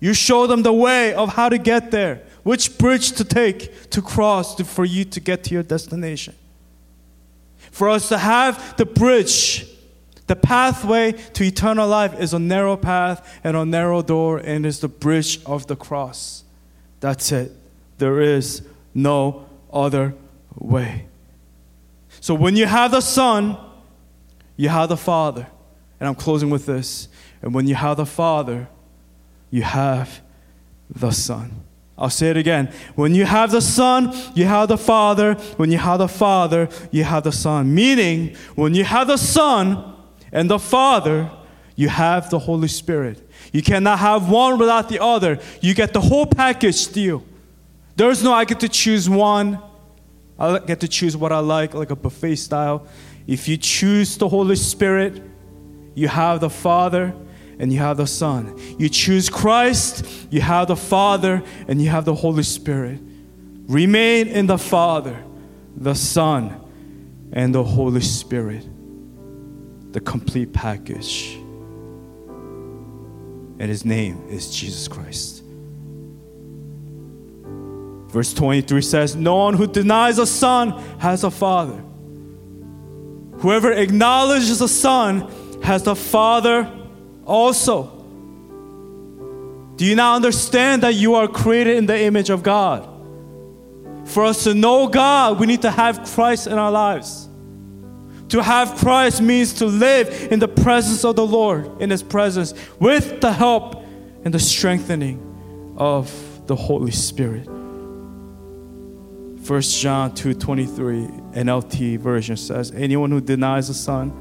You 0.00 0.14
show 0.14 0.46
them 0.46 0.62
the 0.62 0.72
way 0.72 1.14
of 1.14 1.34
how 1.34 1.48
to 1.48 1.58
get 1.58 1.90
there, 1.90 2.22
which 2.42 2.78
bridge 2.78 3.12
to 3.12 3.24
take 3.24 3.90
to 3.90 4.02
cross 4.02 4.54
to, 4.56 4.64
for 4.64 4.84
you 4.84 5.04
to 5.04 5.20
get 5.20 5.44
to 5.44 5.54
your 5.54 5.62
destination. 5.62 6.34
For 7.70 7.88
us 7.88 8.08
to 8.08 8.18
have 8.18 8.76
the 8.76 8.86
bridge, 8.86 9.66
the 10.26 10.36
pathway 10.36 11.12
to 11.12 11.44
eternal 11.44 11.88
life 11.88 12.18
is 12.18 12.34
a 12.34 12.38
narrow 12.38 12.76
path 12.76 13.38
and 13.44 13.56
a 13.56 13.64
narrow 13.64 14.02
door, 14.02 14.38
and 14.38 14.66
is 14.66 14.80
the 14.80 14.88
bridge 14.88 15.40
of 15.44 15.66
the 15.66 15.76
cross. 15.76 16.44
That's 17.00 17.32
it. 17.32 17.52
There 17.98 18.20
is 18.20 18.62
no 18.94 19.46
other 19.72 20.14
way. 20.58 21.06
So 22.20 22.34
when 22.34 22.56
you 22.56 22.66
have 22.66 22.90
the 22.90 23.00
Son, 23.00 23.56
you 24.56 24.68
have 24.68 24.88
the 24.88 24.96
Father. 24.96 25.46
And 26.00 26.08
I'm 26.08 26.14
closing 26.14 26.50
with 26.50 26.66
this. 26.66 27.08
And 27.42 27.54
when 27.54 27.66
you 27.66 27.74
have 27.74 27.96
the 27.96 28.06
Father, 28.06 28.68
you 29.50 29.62
have 29.62 30.20
the 30.90 31.10
Son. 31.10 31.62
I'll 31.98 32.10
say 32.10 32.28
it 32.28 32.36
again. 32.36 32.70
When 32.94 33.14
you 33.14 33.24
have 33.24 33.50
the 33.50 33.62
Son, 33.62 34.14
you 34.34 34.44
have 34.44 34.68
the 34.68 34.76
Father. 34.76 35.34
When 35.56 35.70
you 35.70 35.78
have 35.78 35.98
the 35.98 36.08
Father, 36.08 36.68
you 36.90 37.04
have 37.04 37.24
the 37.24 37.32
Son. 37.32 37.74
Meaning, 37.74 38.36
when 38.54 38.74
you 38.74 38.84
have 38.84 39.06
the 39.06 39.16
Son 39.16 39.94
and 40.30 40.50
the 40.50 40.58
Father, 40.58 41.30
you 41.74 41.88
have 41.88 42.28
the 42.28 42.38
Holy 42.38 42.68
Spirit. 42.68 43.22
You 43.52 43.62
cannot 43.62 43.98
have 43.98 44.28
one 44.28 44.58
without 44.58 44.88
the 44.88 45.02
other. 45.02 45.38
You 45.60 45.74
get 45.74 45.92
the 45.92 46.00
whole 46.00 46.26
package 46.26 46.88
deal. 46.88 47.24
There's 47.94 48.22
no 48.22 48.32
I 48.32 48.44
get 48.44 48.60
to 48.60 48.68
choose 48.68 49.08
one. 49.08 49.58
I 50.38 50.58
get 50.58 50.80
to 50.80 50.88
choose 50.88 51.16
what 51.16 51.32
I 51.32 51.38
like, 51.38 51.74
like 51.74 51.90
a 51.90 51.96
buffet 51.96 52.36
style. 52.36 52.86
If 53.26 53.48
you 53.48 53.56
choose 53.56 54.16
the 54.16 54.28
Holy 54.28 54.56
Spirit, 54.56 55.22
you 55.94 56.08
have 56.08 56.40
the 56.40 56.50
Father 56.50 57.14
and 57.58 57.72
you 57.72 57.78
have 57.78 57.96
the 57.96 58.06
Son. 58.06 58.58
You 58.78 58.88
choose 58.88 59.30
Christ, 59.30 60.04
you 60.30 60.40
have 60.42 60.68
the 60.68 60.76
Father 60.76 61.42
and 61.68 61.80
you 61.80 61.88
have 61.88 62.04
the 62.04 62.14
Holy 62.14 62.42
Spirit. 62.42 63.00
Remain 63.66 64.28
in 64.28 64.46
the 64.46 64.58
Father, 64.58 65.24
the 65.76 65.94
Son, 65.94 66.60
and 67.32 67.54
the 67.54 67.64
Holy 67.64 68.02
Spirit. 68.02 68.64
The 69.92 70.00
complete 70.00 70.52
package. 70.52 71.36
And 73.58 73.62
his 73.62 73.84
name 73.86 74.22
is 74.28 74.54
Jesus 74.54 74.86
Christ. 74.86 75.35
Verse 78.16 78.32
23 78.32 78.80
says, 78.80 79.14
No 79.14 79.36
one 79.36 79.52
who 79.52 79.66
denies 79.66 80.18
a 80.18 80.24
son 80.24 80.70
has 81.00 81.22
a 81.22 81.30
father. 81.30 81.84
Whoever 83.40 83.70
acknowledges 83.72 84.62
a 84.62 84.68
son 84.68 85.30
has 85.62 85.86
a 85.86 85.94
father 85.94 86.66
also. 87.26 87.92
Do 89.76 89.84
you 89.84 89.94
now 89.96 90.14
understand 90.14 90.82
that 90.82 90.94
you 90.94 91.14
are 91.16 91.28
created 91.28 91.76
in 91.76 91.84
the 91.84 92.00
image 92.00 92.30
of 92.30 92.42
God? 92.42 92.88
For 94.06 94.24
us 94.24 94.44
to 94.44 94.54
know 94.54 94.88
God, 94.88 95.38
we 95.38 95.46
need 95.46 95.60
to 95.60 95.70
have 95.70 96.02
Christ 96.14 96.46
in 96.46 96.54
our 96.54 96.70
lives. 96.70 97.28
To 98.30 98.42
have 98.42 98.76
Christ 98.76 99.20
means 99.20 99.52
to 99.58 99.66
live 99.66 100.32
in 100.32 100.38
the 100.38 100.48
presence 100.48 101.04
of 101.04 101.16
the 101.16 101.26
Lord, 101.26 101.82
in 101.82 101.90
His 101.90 102.02
presence, 102.02 102.54
with 102.80 103.20
the 103.20 103.34
help 103.34 103.84
and 104.24 104.32
the 104.32 104.40
strengthening 104.40 105.74
of 105.76 106.10
the 106.46 106.56
Holy 106.56 106.92
Spirit. 106.92 107.46
1 109.46 109.62
John 109.62 110.10
2:23 110.12 111.08
NLT 111.34 111.96
version 111.96 112.36
says, 112.36 112.72
"Anyone 112.72 113.10
who 113.10 113.20
denies 113.20 113.68
the 113.68 113.74
Son 113.74 114.12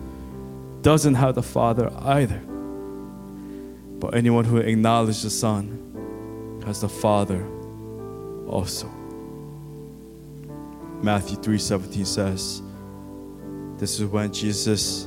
doesn't 0.82 1.16
have 1.16 1.36
the 1.36 1.44
Father 1.44 1.92
either. 2.00 2.42
But 4.00 4.16
anyone 4.16 4.46
who 4.46 4.58
acknowledges 4.58 5.24
the 5.24 5.30
Son 5.30 6.62
has 6.66 6.82
the 6.82 6.90
Father 6.90 7.44
also." 8.48 8.88
Matthew 11.02 11.38
3:17 11.38 12.06
says, 12.06 12.62
this 13.78 14.00
is 14.00 14.06
when 14.06 14.32
Jesus 14.32 15.06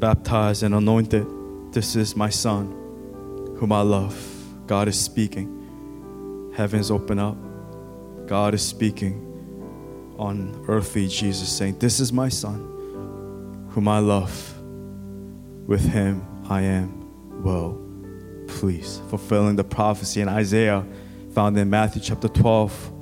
baptized 0.00 0.64
and 0.64 0.74
anointed, 0.74 1.24
This 1.72 1.94
is 1.94 2.16
my 2.16 2.28
Son, 2.28 2.66
whom 3.56 3.72
I 3.72 3.80
love. 3.82 4.14
God 4.66 4.88
is 4.88 5.00
speaking. 5.00 6.50
Heavens 6.54 6.90
open 6.90 7.18
up. 7.18 7.36
God 8.32 8.54
is 8.54 8.62
speaking 8.66 10.14
on 10.16 10.64
earthly 10.66 11.06
Jesus, 11.06 11.54
saying, 11.54 11.78
This 11.78 12.00
is 12.00 12.14
my 12.14 12.30
Son, 12.30 13.66
whom 13.72 13.86
I 13.86 13.98
love. 13.98 14.58
With 15.66 15.82
him 15.82 16.26
I 16.48 16.62
am 16.62 17.42
well 17.42 17.78
pleased. 18.46 19.02
Fulfilling 19.10 19.56
the 19.56 19.64
prophecy 19.64 20.22
in 20.22 20.30
Isaiah 20.30 20.82
found 21.34 21.58
in 21.58 21.68
Matthew 21.68 22.00
chapter 22.00 22.26
12. 22.26 22.92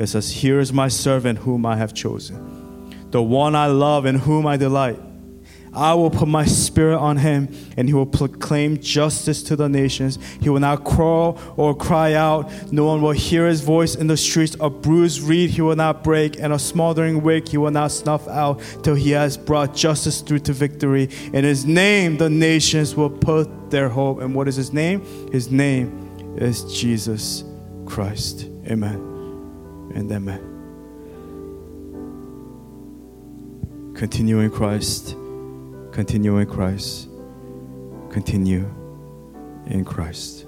It 0.00 0.06
says, 0.08 0.30
Here 0.30 0.60
is 0.60 0.70
my 0.70 0.88
servant 0.88 1.38
whom 1.38 1.64
I 1.64 1.76
have 1.76 1.94
chosen 1.94 3.08
the 3.10 3.22
one 3.22 3.56
I 3.56 3.68
love 3.68 4.04
in 4.04 4.16
whom 4.16 4.46
I 4.46 4.58
delight. 4.58 5.00
I 5.74 5.94
will 5.94 6.10
put 6.10 6.28
my 6.28 6.44
spirit 6.44 6.98
on 6.98 7.16
him, 7.16 7.48
and 7.76 7.88
he 7.88 7.94
will 7.94 8.06
proclaim 8.06 8.78
justice 8.80 9.42
to 9.44 9.56
the 9.56 9.68
nations. 9.68 10.18
He 10.40 10.48
will 10.48 10.60
not 10.60 10.84
crawl 10.84 11.38
or 11.56 11.74
cry 11.74 12.14
out. 12.14 12.50
No 12.72 12.84
one 12.84 13.02
will 13.02 13.12
hear 13.12 13.46
his 13.46 13.60
voice 13.60 13.94
in 13.94 14.06
the 14.06 14.16
streets. 14.16 14.56
A 14.60 14.70
bruised 14.70 15.22
reed 15.22 15.50
he 15.50 15.62
will 15.62 15.76
not 15.76 16.04
break, 16.04 16.38
and 16.38 16.52
a 16.52 16.58
smoldering 16.58 17.22
wick 17.22 17.48
he 17.48 17.56
will 17.56 17.70
not 17.70 17.90
snuff 17.90 18.28
out 18.28 18.60
till 18.82 18.94
he 18.94 19.10
has 19.10 19.36
brought 19.36 19.74
justice 19.74 20.20
through 20.20 20.40
to 20.40 20.52
victory. 20.52 21.08
In 21.32 21.44
his 21.44 21.64
name, 21.64 22.16
the 22.16 22.30
nations 22.30 22.94
will 22.94 23.10
put 23.10 23.70
their 23.70 23.88
hope. 23.88 24.20
And 24.20 24.34
what 24.34 24.48
is 24.48 24.56
his 24.56 24.72
name? 24.72 25.02
His 25.32 25.50
name 25.50 26.36
is 26.36 26.64
Jesus 26.72 27.44
Christ. 27.86 28.48
Amen 28.66 28.96
and 29.94 30.10
amen. 30.10 30.50
Continuing 33.94 34.50
Christ. 34.50 35.16
Continue 35.94 36.38
in 36.38 36.48
Christ. 36.48 37.08
Continue 38.10 38.68
in 39.66 39.84
Christ. 39.84 40.44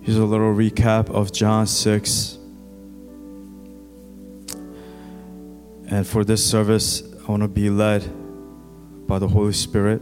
Here's 0.00 0.16
a 0.16 0.24
little 0.24 0.54
recap 0.54 1.10
of 1.10 1.32
John 1.32 1.66
6. 1.66 2.38
And 5.88 6.06
for 6.06 6.22
this 6.22 6.48
service, 6.48 7.02
I 7.26 7.32
want 7.32 7.42
to 7.42 7.48
be 7.48 7.68
led 7.68 8.08
by 9.08 9.18
the 9.18 9.26
Holy 9.26 9.54
Spirit 9.54 10.00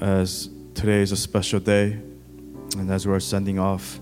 as 0.00 0.48
today 0.72 1.02
is 1.02 1.12
a 1.12 1.18
special 1.18 1.60
day 1.60 2.00
and 2.78 2.90
as 2.90 3.06
we're 3.06 3.20
sending 3.20 3.58
off 3.58 4.00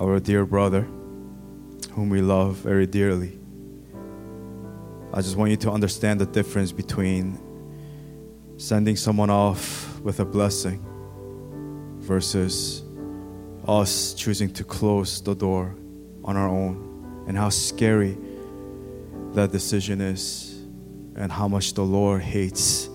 our 0.00 0.20
dear 0.20 0.46
brother 0.46 0.82
whom 1.94 2.08
we 2.08 2.22
love 2.22 2.54
very 2.58 2.86
dearly. 2.86 3.39
I 5.12 5.22
just 5.22 5.36
want 5.36 5.50
you 5.50 5.56
to 5.58 5.72
understand 5.72 6.20
the 6.20 6.26
difference 6.26 6.70
between 6.70 7.38
sending 8.58 8.94
someone 8.94 9.28
off 9.28 9.98
with 10.00 10.20
a 10.20 10.24
blessing 10.24 10.84
versus 11.98 12.84
us 13.66 14.14
choosing 14.14 14.52
to 14.52 14.62
close 14.62 15.20
the 15.20 15.34
door 15.34 15.74
on 16.22 16.36
our 16.36 16.48
own 16.48 17.24
and 17.26 17.36
how 17.36 17.48
scary 17.48 18.16
that 19.32 19.50
decision 19.50 20.00
is 20.00 20.62
and 21.16 21.32
how 21.32 21.48
much 21.48 21.74
the 21.74 21.84
Lord 21.84 22.22
hates 22.22 22.88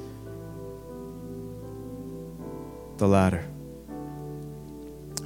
the 2.98 3.08
latter. 3.08 3.46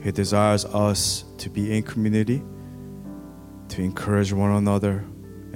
He 0.01 0.11
desires 0.11 0.65
us 0.65 1.23
to 1.37 1.51
be 1.51 1.77
in 1.77 1.83
community 1.83 2.41
to 3.67 3.81
encourage 3.83 4.33
one 4.33 4.51
another 4.51 5.05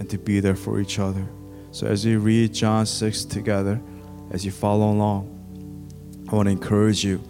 and 0.03 0.09
to 0.09 0.17
be 0.17 0.41
there 0.41 0.55
for 0.55 0.81
each 0.81 0.99
other. 0.99 1.25
So 1.71 1.87
as 1.87 2.03
you 2.03 2.19
read 2.19 2.53
John 2.53 2.85
6 2.85 3.23
together, 3.23 3.81
as 4.31 4.43
you 4.43 4.51
follow 4.51 4.91
along, 4.91 5.23
I 6.29 6.35
want 6.35 6.47
to 6.47 6.51
encourage 6.51 7.05
you 7.05 7.23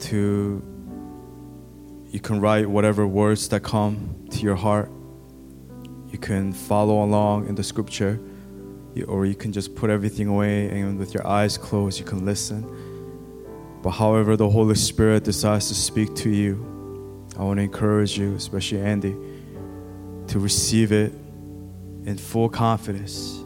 to 0.00 0.60
you 2.10 2.18
can 2.18 2.40
write 2.40 2.68
whatever 2.68 3.06
words 3.06 3.48
that 3.50 3.62
come 3.62 4.26
to 4.30 4.40
your 4.40 4.56
heart. 4.56 4.90
You 6.08 6.18
can 6.18 6.52
follow 6.52 7.04
along 7.04 7.46
in 7.46 7.54
the 7.54 7.62
scripture, 7.62 8.18
or 9.06 9.26
you 9.26 9.36
can 9.36 9.52
just 9.52 9.76
put 9.76 9.90
everything 9.90 10.26
away 10.26 10.68
and 10.70 10.98
with 10.98 11.14
your 11.14 11.24
eyes 11.24 11.56
closed, 11.56 12.00
you 12.00 12.04
can 12.04 12.24
listen. 12.24 12.66
But 13.80 13.90
however 13.90 14.36
the 14.36 14.50
Holy 14.50 14.74
Spirit 14.74 15.22
decides 15.22 15.68
to 15.68 15.74
speak 15.76 16.16
to 16.16 16.30
you, 16.30 16.66
I 17.38 17.44
want 17.44 17.58
to 17.58 17.62
encourage 17.62 18.18
you, 18.18 18.34
especially 18.34 18.80
Andy 18.80 19.14
to 20.26 20.40
receive 20.40 20.90
it 20.90 21.12
in 22.06 22.16
full 22.16 22.48
confidence 22.48 23.38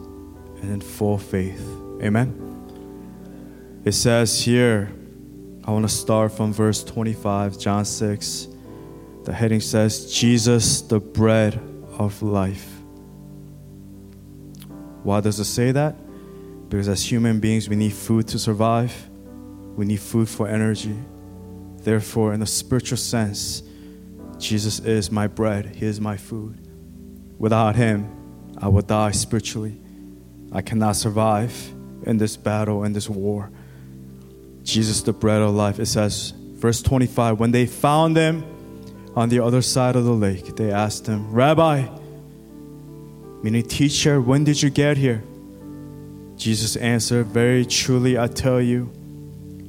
and 0.61 0.71
in 0.71 0.81
full 0.81 1.17
faith. 1.17 1.61
Amen. 2.01 2.41
It 3.83 3.93
says 3.93 4.41
here, 4.41 4.91
I 5.63 5.71
want 5.71 5.87
to 5.87 5.93
start 5.93 6.31
from 6.31 6.53
verse 6.53 6.83
25, 6.83 7.59
John 7.59 7.85
6. 7.85 8.47
The 9.23 9.33
heading 9.33 9.61
says, 9.61 10.13
Jesus, 10.13 10.81
the 10.81 10.99
bread 10.99 11.55
of 11.97 12.21
life. 12.21 12.67
Why 15.03 15.21
does 15.21 15.39
it 15.39 15.45
say 15.45 15.71
that? 15.71 15.95
Because 16.69 16.87
as 16.87 17.11
human 17.11 17.39
beings, 17.39 17.69
we 17.69 17.75
need 17.75 17.93
food 17.93 18.27
to 18.29 18.39
survive, 18.39 19.09
we 19.75 19.85
need 19.85 19.99
food 19.99 20.27
for 20.27 20.47
energy. 20.47 20.95
Therefore, 21.77 22.33
in 22.33 22.41
a 22.41 22.47
spiritual 22.47 22.97
sense, 22.97 23.61
Jesus 24.37 24.79
is 24.79 25.11
my 25.11 25.27
bread, 25.27 25.75
He 25.75 25.85
is 25.85 26.01
my 26.01 26.17
food. 26.17 26.67
Without 27.37 27.75
Him, 27.75 28.24
I 28.57 28.67
will 28.67 28.81
die 28.81 29.11
spiritually. 29.11 29.77
I 30.51 30.61
cannot 30.61 30.95
survive 30.95 31.53
in 32.03 32.17
this 32.17 32.37
battle, 32.37 32.83
in 32.83 32.93
this 32.93 33.09
war. 33.09 33.51
Jesus, 34.63 35.01
the 35.01 35.13
bread 35.13 35.41
of 35.41 35.53
life. 35.53 35.79
It 35.79 35.87
says, 35.87 36.33
verse 36.35 36.81
25, 36.81 37.39
when 37.39 37.51
they 37.51 37.65
found 37.65 38.17
Him 38.17 38.43
on 39.15 39.29
the 39.29 39.39
other 39.39 39.61
side 39.61 39.95
of 39.95 40.05
the 40.05 40.13
lake, 40.13 40.55
they 40.55 40.71
asked 40.71 41.07
Him, 41.07 41.31
Rabbi, 41.31 41.87
meaning 43.43 43.63
teacher, 43.63 44.21
when 44.21 44.43
did 44.43 44.61
you 44.61 44.69
get 44.69 44.97
here? 44.97 45.23
Jesus 46.35 46.75
answered, 46.75 47.27
Very 47.27 47.65
truly, 47.65 48.17
I 48.17 48.27
tell 48.27 48.61
you, 48.61 48.91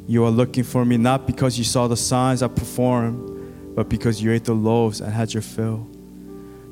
you 0.07 0.25
are 0.25 0.31
looking 0.31 0.65
for 0.65 0.85
me 0.85 0.97
not 0.97 1.27
because 1.27 1.59
you 1.59 1.65
saw 1.65 1.89
the 1.89 1.97
signs 1.97 2.43
I 2.43 2.49
performed, 2.49 3.75
but 3.75 3.89
because 3.89 4.23
you 4.23 4.33
ate 4.33 4.45
the 4.45 4.55
loaves 4.55 5.01
and 5.01 5.13
had 5.13 5.35
your 5.35 5.43
fill. 5.43 5.89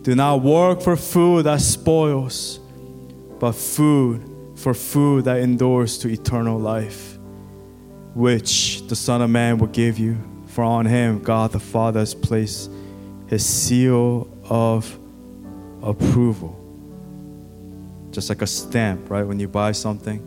Do 0.05 0.15
not 0.15 0.43
work 0.43 0.83
for 0.83 0.97
food 0.97 1.47
that 1.47 1.63
spoils, 1.63 2.61
but 3.41 3.53
food 3.53 4.21
for 4.55 4.75
food 4.75 5.25
that 5.25 5.39
endures 5.39 5.97
to 5.99 6.09
eternal 6.09 6.59
life, 6.59 7.17
which 8.13 8.87
the 8.87 8.97
Son 8.97 9.23
of 9.23 9.31
Man 9.31 9.57
will 9.57 9.69
give 9.69 9.99
you. 9.99 10.19
For 10.49 10.63
on 10.63 10.85
him 10.85 11.21
God 11.21 11.53
the 11.53 11.59
Father 11.59 12.01
has 12.01 12.15
placed 12.15 12.71
his 13.29 13.47
seal 13.47 14.29
of 14.45 14.95
approval. 15.83 16.61
Just 18.11 18.29
like 18.29 18.43
a 18.43 18.47
stamp, 18.47 19.09
right? 19.09 19.25
When 19.25 19.41
you 19.41 19.49
buy 19.49 19.73
something, 19.73 20.21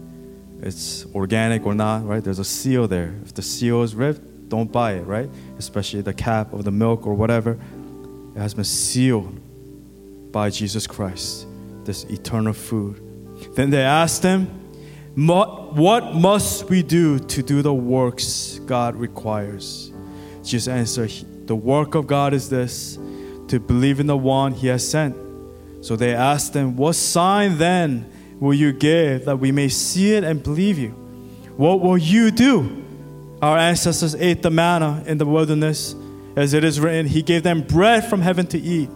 it's 0.60 1.06
organic 1.13 1.68
or 1.68 1.76
not, 1.76 2.04
right? 2.04 2.24
There's 2.24 2.40
a 2.40 2.44
seal 2.44 2.88
there. 2.88 3.13
If 3.24 3.36
the 3.36 3.44
seal 3.44 3.84
is 3.84 3.94
ripped, 3.94 4.50
don't 4.50 4.72
buy 4.72 4.94
it, 4.94 5.04
right? 5.04 5.30
Especially 5.60 6.02
the 6.02 6.16
cap 6.16 6.52
of 6.52 6.63
the 6.63 6.72
milk 6.72 7.06
or 7.06 7.13
whatever. 7.13 7.60
It 8.36 8.40
has 8.40 8.56
been 8.56 8.63
sealed 8.63 9.40
by 10.32 10.50
Jesus 10.50 10.88
Christ, 10.88 11.48
this 11.84 12.04
eternal 12.06 12.54
food. 12.54 13.02
Then 13.56 13.70
they 13.70 13.82
asked 13.84 14.24
him, 14.24 14.48
What 15.16 16.16
must 16.16 16.70
we 16.70 16.84
do 16.84 17.20
to 17.20 17.44
do 17.44 17.62
the 17.62 17.74
works 17.74 18.60
God 18.66 18.96
requires? 18.96 19.92
Jesus 20.44 20.68
answered, 20.68 21.12
The 21.48 21.56
work 21.56 21.96
of 21.96 22.08
God 22.08 22.34
is 22.34 22.50
this 22.50 22.98
to 23.48 23.60
believe 23.60 24.00
in 24.00 24.08
the 24.08 24.18
one 24.18 24.54
he 24.54 24.68
has 24.68 24.88
sent. 24.88 25.16
So 25.82 25.96
they 25.96 26.13
asked 26.13 26.54
him, 26.54 26.76
What 26.76 26.94
sign 26.94 27.58
then 27.58 28.12
will 28.40 28.54
you 28.54 28.74
give 28.74 29.26
that 29.26 29.38
we 29.38 29.52
may 29.52 29.70
see 29.70 30.13
it 30.13 30.24
and 30.24 30.42
believe 30.42 30.78
you? 30.78 30.90
What 31.56 31.82
will 31.82 31.98
you 31.98 32.32
do? 32.32 32.84
Our 33.42 33.58
ancestors 33.58 34.16
ate 34.16 34.42
the 34.42 34.52
manna 34.52 35.04
in 35.06 35.18
the 35.18 35.26
wilderness. 35.26 35.96
As 36.36 36.54
it 36.54 36.63
is 36.63 36.80
written, 36.80 37.08
He 37.08 37.22
gave 37.22 37.44
them 37.44 37.62
bread 37.62 38.06
from 38.06 38.22
heaven 38.22 38.46
to 38.48 38.60
eat. 38.60 38.90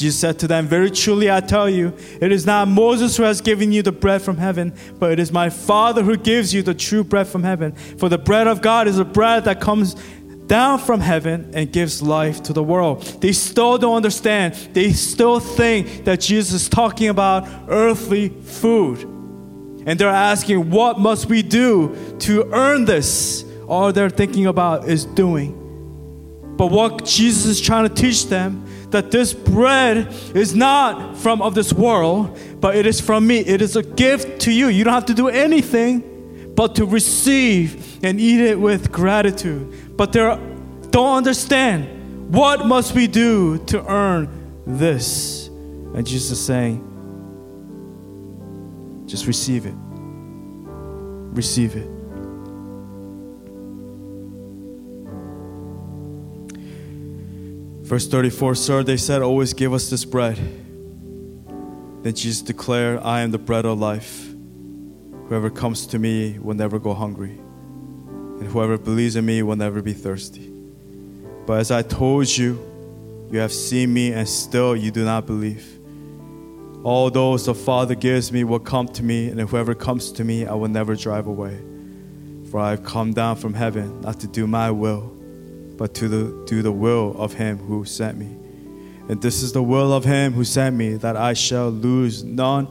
Jesus 0.00 0.18
said 0.18 0.38
to 0.38 0.48
them, 0.48 0.66
Very 0.66 0.90
truly 0.90 1.30
I 1.30 1.40
tell 1.40 1.68
you, 1.68 1.92
it 2.22 2.32
is 2.32 2.46
not 2.46 2.68
Moses 2.68 3.18
who 3.18 3.22
has 3.24 3.42
given 3.42 3.70
you 3.70 3.82
the 3.82 3.92
bread 3.92 4.22
from 4.22 4.38
heaven, 4.38 4.72
but 4.98 5.12
it 5.12 5.18
is 5.18 5.30
my 5.30 5.50
Father 5.50 6.02
who 6.02 6.16
gives 6.16 6.54
you 6.54 6.62
the 6.62 6.72
true 6.72 7.04
bread 7.04 7.28
from 7.28 7.42
heaven. 7.42 7.72
For 7.72 8.08
the 8.08 8.16
bread 8.16 8.46
of 8.46 8.62
God 8.62 8.88
is 8.88 8.98
a 8.98 9.04
bread 9.04 9.44
that 9.44 9.60
comes 9.60 9.94
down 10.46 10.78
from 10.78 11.00
heaven 11.00 11.50
and 11.52 11.70
gives 11.70 12.00
life 12.00 12.42
to 12.44 12.54
the 12.54 12.62
world. 12.62 13.02
They 13.20 13.32
still 13.32 13.76
don't 13.76 13.94
understand. 13.94 14.54
They 14.72 14.92
still 14.94 15.38
think 15.38 16.06
that 16.06 16.20
Jesus 16.20 16.62
is 16.62 16.68
talking 16.70 17.08
about 17.08 17.46
earthly 17.68 18.30
food. 18.30 19.02
And 19.84 19.98
they're 19.98 20.08
asking, 20.08 20.70
What 20.70 20.98
must 20.98 21.26
we 21.26 21.42
do 21.42 22.16
to 22.20 22.50
earn 22.54 22.86
this? 22.86 23.44
All 23.68 23.92
they're 23.92 24.08
thinking 24.08 24.46
about 24.46 24.88
is 24.88 25.04
doing. 25.04 25.58
But 26.56 26.70
what 26.70 27.04
Jesus 27.04 27.44
is 27.44 27.60
trying 27.60 27.86
to 27.86 27.94
teach 27.94 28.26
them 28.26 28.64
that 28.90 29.10
this 29.10 29.32
bread 29.32 30.08
is 30.34 30.54
not 30.54 31.16
from 31.16 31.40
of 31.42 31.54
this 31.54 31.72
world, 31.72 32.38
but 32.60 32.76
it 32.76 32.86
is 32.86 33.00
from 33.00 33.26
me. 33.26 33.38
It 33.38 33.62
is 33.62 33.76
a 33.76 33.82
gift 33.82 34.42
to 34.42 34.52
you. 34.52 34.68
You 34.68 34.84
don't 34.84 34.94
have 34.94 35.06
to 35.06 35.14
do 35.14 35.28
anything 35.28 36.52
but 36.54 36.74
to 36.76 36.84
receive 36.84 38.04
and 38.04 38.20
eat 38.20 38.40
it 38.40 38.58
with 38.58 38.92
gratitude. 38.92 39.96
But 39.96 40.12
they 40.12 40.20
don't 40.90 41.16
understand 41.16 42.32
what 42.34 42.66
must 42.66 42.94
we 42.94 43.06
do 43.06 43.58
to 43.66 43.84
earn 43.86 44.62
this. 44.66 45.48
And 45.48 46.06
Jesus 46.06 46.32
is 46.32 46.44
saying, 46.44 46.86
just 49.06 49.26
receive 49.26 49.66
it. 49.66 49.74
Receive 51.32 51.76
it. 51.76 51.99
Verse 57.90 58.06
34 58.06 58.54
Sir, 58.54 58.82
they 58.84 58.96
said, 58.96 59.20
Always 59.20 59.52
give 59.52 59.72
us 59.72 59.90
this 59.90 60.04
bread. 60.04 60.36
Then 60.36 62.14
Jesus 62.14 62.40
declared, 62.40 63.00
I 63.00 63.22
am 63.22 63.32
the 63.32 63.38
bread 63.38 63.64
of 63.64 63.80
life. 63.80 64.28
Whoever 65.26 65.50
comes 65.50 65.88
to 65.88 65.98
me 65.98 66.38
will 66.38 66.54
never 66.54 66.78
go 66.78 66.94
hungry, 66.94 67.32
and 67.32 68.46
whoever 68.46 68.78
believes 68.78 69.16
in 69.16 69.26
me 69.26 69.42
will 69.42 69.56
never 69.56 69.82
be 69.82 69.92
thirsty. 69.92 70.52
But 71.46 71.54
as 71.54 71.72
I 71.72 71.82
told 71.82 72.28
you, 72.28 72.60
you 73.28 73.40
have 73.40 73.52
seen 73.52 73.92
me, 73.92 74.12
and 74.12 74.28
still 74.28 74.76
you 74.76 74.92
do 74.92 75.04
not 75.04 75.26
believe. 75.26 75.66
All 76.84 77.10
those 77.10 77.46
the 77.46 77.56
Father 77.56 77.96
gives 77.96 78.30
me 78.30 78.44
will 78.44 78.60
come 78.60 78.86
to 78.86 79.02
me, 79.02 79.30
and 79.30 79.40
whoever 79.40 79.74
comes 79.74 80.12
to 80.12 80.22
me, 80.22 80.46
I 80.46 80.54
will 80.54 80.68
never 80.68 80.94
drive 80.94 81.26
away. 81.26 81.58
For 82.52 82.60
I 82.60 82.70
have 82.70 82.84
come 82.84 83.12
down 83.12 83.34
from 83.34 83.52
heaven 83.52 84.00
not 84.02 84.20
to 84.20 84.28
do 84.28 84.46
my 84.46 84.70
will 84.70 85.19
but 85.80 85.94
to 85.94 86.08
the, 86.08 86.44
do 86.44 86.60
the 86.60 86.70
will 86.70 87.16
of 87.16 87.32
him 87.32 87.56
who 87.56 87.86
sent 87.86 88.18
me. 88.18 88.26
And 89.08 89.22
this 89.22 89.42
is 89.42 89.52
the 89.52 89.62
will 89.62 89.94
of 89.94 90.04
him 90.04 90.34
who 90.34 90.44
sent 90.44 90.76
me, 90.76 90.96
that 90.96 91.16
I 91.16 91.32
shall 91.32 91.70
lose 91.70 92.22
none 92.22 92.68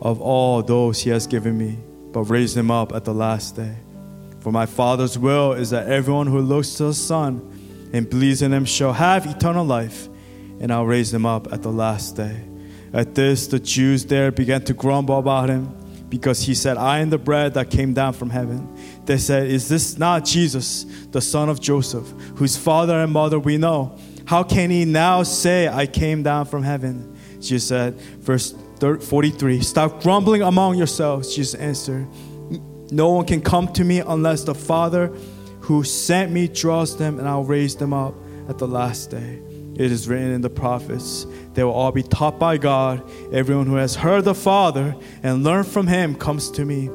of 0.00 0.22
all 0.22 0.62
those 0.62 1.02
he 1.02 1.10
has 1.10 1.26
given 1.26 1.58
me, 1.58 1.78
but 2.12 2.22
raise 2.22 2.54
them 2.54 2.70
up 2.70 2.94
at 2.94 3.04
the 3.04 3.12
last 3.12 3.56
day. 3.56 3.76
For 4.40 4.50
my 4.50 4.64
Father's 4.64 5.18
will 5.18 5.52
is 5.52 5.68
that 5.68 5.88
everyone 5.88 6.28
who 6.28 6.40
looks 6.40 6.76
to 6.76 6.84
the 6.84 6.94
Son 6.94 7.90
and 7.92 8.08
believes 8.08 8.40
in 8.40 8.54
him 8.54 8.64
shall 8.64 8.94
have 8.94 9.26
eternal 9.26 9.66
life, 9.66 10.08
and 10.58 10.72
I'll 10.72 10.86
raise 10.86 11.10
them 11.12 11.26
up 11.26 11.52
at 11.52 11.62
the 11.62 11.70
last 11.70 12.16
day. 12.16 12.42
At 12.94 13.14
this, 13.14 13.48
the 13.48 13.60
Jews 13.60 14.06
there 14.06 14.32
began 14.32 14.64
to 14.64 14.72
grumble 14.72 15.18
about 15.18 15.50
him 15.50 15.76
because 16.08 16.40
he 16.40 16.54
said, 16.54 16.78
I 16.78 17.00
am 17.00 17.10
the 17.10 17.18
bread 17.18 17.52
that 17.52 17.70
came 17.70 17.92
down 17.92 18.14
from 18.14 18.30
heaven. 18.30 18.75
They 19.06 19.18
said, 19.18 19.48
Is 19.48 19.68
this 19.68 19.96
not 19.96 20.24
Jesus, 20.24 20.84
the 21.10 21.20
son 21.20 21.48
of 21.48 21.60
Joseph, 21.60 22.08
whose 22.36 22.56
father 22.56 23.00
and 23.00 23.12
mother 23.12 23.38
we 23.38 23.56
know? 23.56 23.96
How 24.26 24.42
can 24.42 24.70
he 24.70 24.84
now 24.84 25.22
say, 25.22 25.68
I 25.68 25.86
came 25.86 26.22
down 26.22 26.46
from 26.46 26.64
heaven? 26.64 27.16
Jesus 27.40 27.68
said, 27.68 28.00
verse 28.20 28.54
43, 28.80 29.60
Stop 29.62 30.02
grumbling 30.02 30.42
among 30.42 30.76
yourselves. 30.76 31.34
Jesus 31.34 31.54
answered, 31.54 32.08
No 32.90 33.10
one 33.10 33.24
can 33.24 33.40
come 33.40 33.72
to 33.74 33.84
me 33.84 34.00
unless 34.00 34.42
the 34.42 34.54
Father 34.54 35.08
who 35.60 35.84
sent 35.84 36.32
me 36.32 36.48
draws 36.48 36.96
them, 36.96 37.18
and 37.18 37.28
I'll 37.28 37.44
raise 37.44 37.76
them 37.76 37.92
up 37.92 38.14
at 38.48 38.58
the 38.58 38.68
last 38.68 39.10
day. 39.10 39.42
It 39.74 39.92
is 39.92 40.08
written 40.08 40.30
in 40.30 40.40
the 40.40 40.50
prophets, 40.50 41.26
they 41.52 41.62
will 41.62 41.72
all 41.72 41.92
be 41.92 42.02
taught 42.02 42.38
by 42.38 42.56
God. 42.56 43.02
Everyone 43.32 43.66
who 43.66 43.74
has 43.74 43.94
heard 43.94 44.24
the 44.24 44.34
Father 44.34 44.96
and 45.22 45.44
learned 45.44 45.66
from 45.66 45.86
him 45.86 46.14
comes 46.14 46.50
to 46.52 46.64
me. 46.64 46.88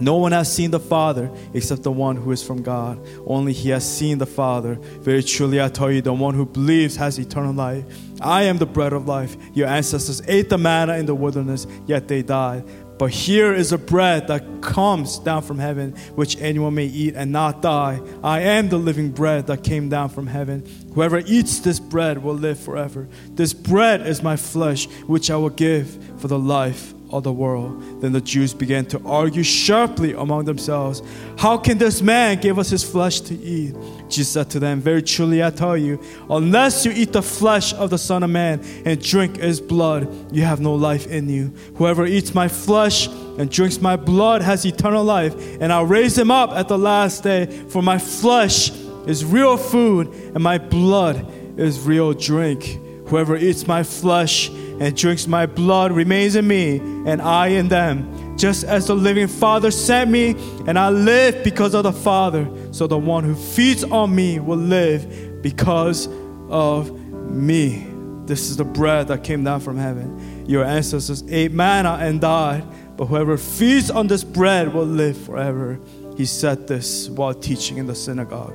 No 0.00 0.16
one 0.16 0.32
has 0.32 0.52
seen 0.52 0.70
the 0.70 0.80
Father 0.80 1.30
except 1.52 1.82
the 1.82 1.92
one 1.92 2.16
who 2.16 2.32
is 2.32 2.42
from 2.42 2.62
God. 2.62 2.98
Only 3.26 3.52
he 3.52 3.70
has 3.70 3.88
seen 3.88 4.18
the 4.18 4.26
Father. 4.26 4.74
Very 5.00 5.22
truly, 5.22 5.60
I 5.60 5.68
tell 5.68 5.90
you, 5.90 6.02
the 6.02 6.12
one 6.12 6.34
who 6.34 6.46
believes 6.46 6.96
has 6.96 7.18
eternal 7.18 7.52
life. 7.52 7.84
I 8.20 8.44
am 8.44 8.58
the 8.58 8.66
bread 8.66 8.92
of 8.92 9.06
life. 9.06 9.36
Your 9.54 9.68
ancestors 9.68 10.22
ate 10.26 10.48
the 10.48 10.58
manna 10.58 10.94
in 10.94 11.06
the 11.06 11.14
wilderness, 11.14 11.66
yet 11.86 12.08
they 12.08 12.22
died. 12.22 12.64
But 12.98 13.10
here 13.10 13.52
is 13.52 13.72
a 13.72 13.78
bread 13.78 14.28
that 14.28 14.62
comes 14.62 15.18
down 15.18 15.42
from 15.42 15.58
heaven, 15.58 15.96
which 16.14 16.40
anyone 16.40 16.74
may 16.74 16.86
eat 16.86 17.14
and 17.16 17.32
not 17.32 17.60
die. 17.60 18.00
I 18.22 18.40
am 18.40 18.68
the 18.68 18.78
living 18.78 19.10
bread 19.10 19.48
that 19.48 19.64
came 19.64 19.88
down 19.88 20.10
from 20.10 20.28
heaven. 20.28 20.64
Whoever 20.94 21.18
eats 21.18 21.58
this 21.58 21.80
bread 21.80 22.22
will 22.22 22.34
live 22.34 22.58
forever. 22.58 23.08
This 23.30 23.52
bread 23.52 24.06
is 24.06 24.22
my 24.22 24.36
flesh, 24.36 24.86
which 25.06 25.30
I 25.30 25.36
will 25.36 25.50
give 25.50 26.20
for 26.20 26.28
the 26.28 26.38
life 26.38 26.94
of 27.14 27.22
the 27.22 27.32
world. 27.32 28.00
Then 28.00 28.10
the 28.12 28.20
Jews 28.20 28.52
began 28.52 28.84
to 28.86 29.00
argue 29.06 29.44
sharply 29.44 30.12
among 30.14 30.44
themselves 30.46 31.00
How 31.38 31.56
can 31.56 31.78
this 31.78 32.02
man 32.02 32.40
give 32.40 32.58
us 32.58 32.70
his 32.70 32.82
flesh 32.82 33.20
to 33.22 33.34
eat? 33.34 33.74
Jesus 34.08 34.32
said 34.32 34.50
to 34.50 34.58
them, 34.58 34.80
Very 34.80 35.00
truly 35.00 35.42
I 35.42 35.50
tell 35.50 35.76
you, 35.76 36.00
unless 36.28 36.84
you 36.84 36.90
eat 36.92 37.12
the 37.12 37.22
flesh 37.22 37.72
of 37.74 37.90
the 37.90 37.98
Son 37.98 38.24
of 38.24 38.30
Man 38.30 38.60
and 38.84 39.00
drink 39.00 39.36
his 39.36 39.60
blood, 39.60 40.34
you 40.34 40.42
have 40.42 40.60
no 40.60 40.74
life 40.74 41.06
in 41.06 41.28
you. 41.28 41.54
Whoever 41.76 42.04
eats 42.04 42.34
my 42.34 42.48
flesh 42.48 43.06
and 43.06 43.48
drinks 43.48 43.80
my 43.80 43.96
blood 43.96 44.42
has 44.42 44.64
eternal 44.64 45.04
life, 45.04 45.34
and 45.60 45.72
I'll 45.72 45.86
raise 45.86 46.18
him 46.18 46.32
up 46.32 46.50
at 46.50 46.66
the 46.66 46.78
last 46.78 47.22
day. 47.22 47.46
For 47.68 47.80
my 47.80 47.98
flesh 47.98 48.70
is 49.06 49.24
real 49.24 49.56
food, 49.56 50.08
and 50.08 50.42
my 50.42 50.58
blood 50.58 51.26
is 51.56 51.80
real 51.80 52.12
drink. 52.12 52.80
Whoever 53.06 53.36
eats 53.36 53.66
my 53.66 53.84
flesh 53.84 54.50
and 54.80 54.96
drinks 54.96 55.26
my 55.26 55.46
blood 55.46 55.92
remains 55.92 56.36
in 56.36 56.46
me, 56.46 56.78
and 56.78 57.22
I 57.22 57.48
in 57.48 57.68
them. 57.68 58.36
Just 58.36 58.64
as 58.64 58.86
the 58.88 58.94
living 58.94 59.28
Father 59.28 59.70
sent 59.70 60.10
me, 60.10 60.30
and 60.66 60.78
I 60.78 60.90
live 60.90 61.44
because 61.44 61.74
of 61.74 61.84
the 61.84 61.92
Father, 61.92 62.48
so 62.72 62.86
the 62.86 62.98
one 62.98 63.24
who 63.24 63.34
feeds 63.34 63.84
on 63.84 64.14
me 64.14 64.40
will 64.40 64.58
live 64.58 65.42
because 65.42 66.08
of 66.48 66.90
me. 67.30 67.86
This 68.26 68.50
is 68.50 68.56
the 68.56 68.64
bread 68.64 69.08
that 69.08 69.22
came 69.22 69.44
down 69.44 69.60
from 69.60 69.76
heaven. 69.76 70.46
Your 70.48 70.64
ancestors 70.64 71.22
ate 71.28 71.52
manna 71.52 71.98
and 72.00 72.20
died, 72.20 72.64
but 72.96 73.06
whoever 73.06 73.36
feeds 73.36 73.90
on 73.90 74.06
this 74.06 74.24
bread 74.24 74.72
will 74.72 74.86
live 74.86 75.16
forever. 75.16 75.78
He 76.16 76.24
said 76.24 76.66
this 76.66 77.08
while 77.08 77.34
teaching 77.34 77.78
in 77.78 77.86
the 77.86 77.94
synagogue 77.94 78.54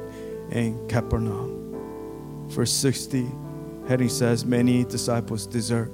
in 0.52 0.88
Capernaum. 0.88 2.48
Verse 2.50 2.72
60, 2.72 3.28
heading 3.88 4.10
says, 4.10 4.44
Many 4.44 4.86
disciples 4.86 5.46
desert 5.46 5.92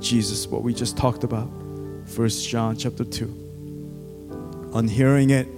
Jesus, 0.00 0.46
what 0.46 0.62
we 0.62 0.74
just 0.74 0.96
talked 0.96 1.24
about. 1.24 1.50
First 2.06 2.48
John 2.48 2.76
chapter 2.76 3.04
2. 3.04 4.70
On 4.72 4.88
hearing 4.88 5.30
it, 5.30 5.48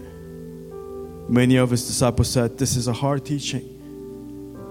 many 1.28 1.56
of 1.56 1.70
his 1.70 1.86
disciples 1.86 2.30
said, 2.30 2.58
This 2.58 2.76
is 2.76 2.88
a 2.88 2.92
hard 2.92 3.24
teaching. 3.24 3.68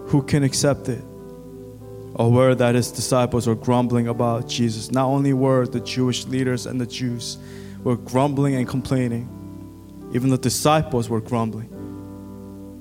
Who 0.07 0.21
can 0.21 0.43
accept 0.43 0.89
it? 0.89 1.03
Aware 2.15 2.55
that 2.55 2.75
his 2.75 2.91
disciples 2.91 3.47
were 3.47 3.55
grumbling 3.55 4.07
about 4.07 4.47
Jesus. 4.47 4.91
Not 4.91 5.05
only 5.05 5.33
were 5.33 5.65
the 5.65 5.79
Jewish 5.79 6.25
leaders 6.25 6.65
and 6.65 6.79
the 6.79 6.85
Jews 6.85 7.37
were 7.83 7.95
grumbling 7.95 8.55
and 8.55 8.67
complaining, 8.67 9.29
even 10.13 10.29
the 10.29 10.37
disciples 10.37 11.09
were 11.09 11.21
grumbling. 11.21 11.69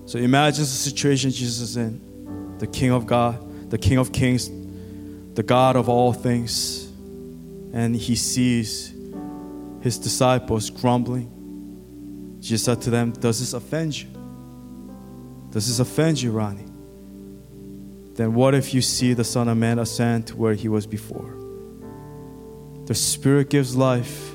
So 0.07 0.19
imagine 0.19 0.65
the 0.65 0.67
situation 0.67 1.31
Jesus 1.31 1.61
is 1.61 1.77
in. 1.77 2.59
The 2.59 2.67
King 2.67 2.91
of 2.91 3.07
God, 3.07 3.71
the 3.71 3.79
King 3.79 3.99
of 3.99 4.13
Kings, 4.13 4.51
the 5.35 5.43
God 5.43 5.77
of 5.77 5.89
all 5.89 6.13
things, 6.13 6.91
and 7.73 7.95
he 7.95 8.17
sees 8.17 8.95
his 9.81 9.99
disciples 9.99 10.71
grumbling. 10.71 12.39
Jesus 12.41 12.65
said 12.65 12.81
to 12.83 12.91
them, 12.91 13.13
Does 13.13 13.41
this 13.41 13.53
offend 13.53 14.01
you? 14.01 14.09
Does 15.51 15.69
this 15.69 15.79
offend 15.79 16.21
you, 16.21 16.33
Ronnie? 16.33 16.67
Then 18.15 18.35
what 18.35 18.55
if 18.55 18.75
you 18.75 18.83
see 18.83 19.15
the 19.15 19.25
Son 19.25 19.49
of 19.49 19.57
Man 19.57 19.79
ascend 19.79 20.27
to 20.29 20.37
where 20.37 20.55
he 20.55 20.69
was 20.69 20.87
before? 20.87 21.37
The 22.87 22.95
Spirit 22.95 23.51
gives 23.51 23.77
life, 23.77 24.33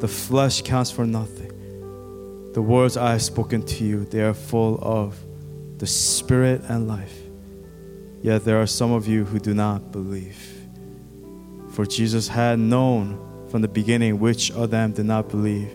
the 0.00 0.08
flesh 0.08 0.62
counts 0.62 0.90
for 0.90 1.06
nothing. 1.06 1.48
The 2.52 2.62
words 2.62 2.96
I 2.96 3.12
have 3.12 3.22
spoken 3.22 3.62
to 3.64 3.84
you, 3.84 4.04
they 4.04 4.22
are 4.22 4.34
full 4.34 4.78
of 4.82 5.18
the 5.78 5.86
Spirit 5.86 6.62
and 6.68 6.88
life. 6.88 7.19
Yet 8.22 8.44
there 8.44 8.60
are 8.60 8.66
some 8.66 8.92
of 8.92 9.06
you 9.06 9.24
who 9.24 9.38
do 9.38 9.54
not 9.54 9.92
believe. 9.92 10.68
For 11.70 11.86
Jesus 11.86 12.28
had 12.28 12.58
known 12.58 13.46
from 13.48 13.62
the 13.62 13.68
beginning 13.68 14.18
which 14.18 14.50
of 14.52 14.70
them 14.70 14.92
did 14.92 15.06
not 15.06 15.28
believe 15.28 15.70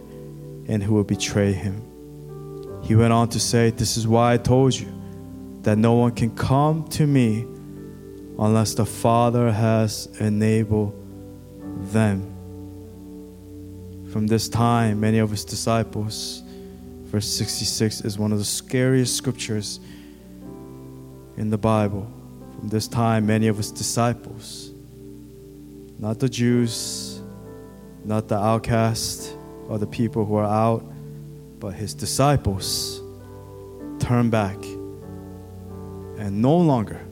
and 0.67 0.81
who 0.81 0.95
would 0.95 1.07
betray 1.07 1.53
him. 1.53 1.81
He 2.83 2.95
went 2.95 3.13
on 3.13 3.29
to 3.29 3.39
say, 3.39 3.71
This 3.71 3.97
is 3.97 4.07
why 4.07 4.33
I 4.33 4.37
told 4.37 4.75
you 4.75 4.91
that 5.61 5.77
no 5.77 5.93
one 5.93 6.11
can 6.11 6.35
come 6.35 6.87
to 6.89 7.07
me 7.07 7.41
unless 8.37 8.75
the 8.75 8.85
Father 8.85 9.51
has 9.51 10.07
enabled 10.19 10.93
them. 11.91 12.31
From 14.11 14.27
this 14.27 14.47
time, 14.47 14.99
many 14.99 15.17
of 15.17 15.31
his 15.31 15.43
disciples, 15.43 16.43
verse 17.05 17.27
66 17.27 18.01
is 18.01 18.19
one 18.19 18.31
of 18.31 18.37
the 18.37 18.45
scariest 18.45 19.15
scriptures 19.15 19.79
in 21.37 21.49
the 21.49 21.57
Bible. 21.57 22.14
From 22.65 22.71
this 22.71 22.87
time, 22.87 23.27
many 23.27 23.45
of 23.47 23.57
his 23.57 23.71
disciples, 23.71 24.71
not 25.99 26.19
the 26.19 26.27
Jews, 26.27 27.21
not 28.03 28.27
the 28.27 28.39
outcast 28.39 29.37
or 29.67 29.77
the 29.77 29.85
people 29.85 30.25
who 30.25 30.33
are 30.37 30.45
out, 30.45 30.83
but 31.59 31.75
his 31.75 31.93
disciples, 31.93 33.03
turn 33.99 34.31
back 34.31 34.55
and 36.17 36.41
no 36.41 36.57
longer 36.57 37.05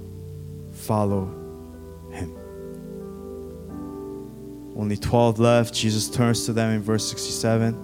follow 0.72 1.26
him. 2.12 2.36
Only 4.76 4.98
12 4.98 5.38
left. 5.38 5.72
Jesus 5.72 6.10
turns 6.10 6.48
to 6.48 6.54
them 6.54 6.72
in 6.72 6.82
verse 6.82 7.08
67. 7.08 7.78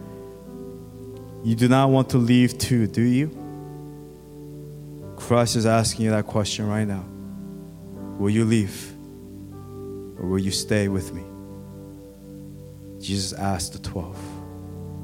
You 1.44 1.54
do 1.54 1.68
not 1.68 1.92
want 1.92 2.10
to 2.10 2.18
leave 2.18 2.58
too, 2.58 2.88
do 2.88 3.04
you? 3.04 3.30
Christ 5.18 5.56
is 5.56 5.68
asking 5.68 6.06
you 6.06 6.10
that 6.10 6.26
question 6.26 6.68
right 6.68 6.88
now. 6.88 7.06
Will 8.20 8.30
you 8.30 8.44
leave? 8.44 8.94
Or 10.20 10.28
will 10.28 10.40
you 10.40 10.52
stay 10.52 10.90
with 10.90 11.14
me? 11.14 11.24
Jesus 13.02 13.32
asked 13.32 13.74
the 13.74 13.80
12. 13.80 14.18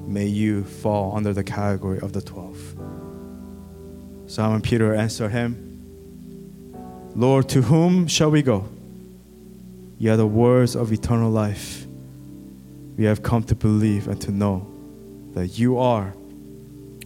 May 0.05 0.25
you 0.25 0.65
fall 0.65 1.15
under 1.15 1.31
the 1.31 1.43
category 1.43 1.99
of 1.99 2.11
the 2.11 2.21
12. 2.21 2.75
Simon 4.27 4.61
Peter 4.61 4.93
answered 4.93 5.29
him, 5.29 5.61
Lord, 7.15 7.47
to 7.49 7.61
whom 7.61 8.07
shall 8.07 8.29
we 8.29 8.41
go? 8.41 8.67
You 9.97 10.11
are 10.11 10.17
the 10.17 10.27
words 10.27 10.75
of 10.75 10.91
eternal 10.91 11.31
life. 11.31 11.85
We 12.97 13.05
have 13.05 13.23
come 13.23 13.43
to 13.43 13.55
believe 13.55 14.09
and 14.09 14.19
to 14.21 14.31
know 14.31 14.67
that 15.33 15.57
you 15.57 15.77
are 15.77 16.13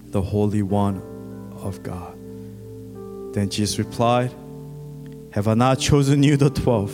the 0.08 0.22
Holy 0.22 0.64
One 0.64 1.04
of 1.62 1.84
God. 1.84 2.16
Then 3.36 3.52
Jesus 3.52 3.78
replied, 3.78 4.34
Have 5.32 5.48
I 5.48 5.54
not 5.54 5.80
chosen 5.80 6.24
you, 6.24 6.38
the 6.38 6.50
twelve? 6.50 6.92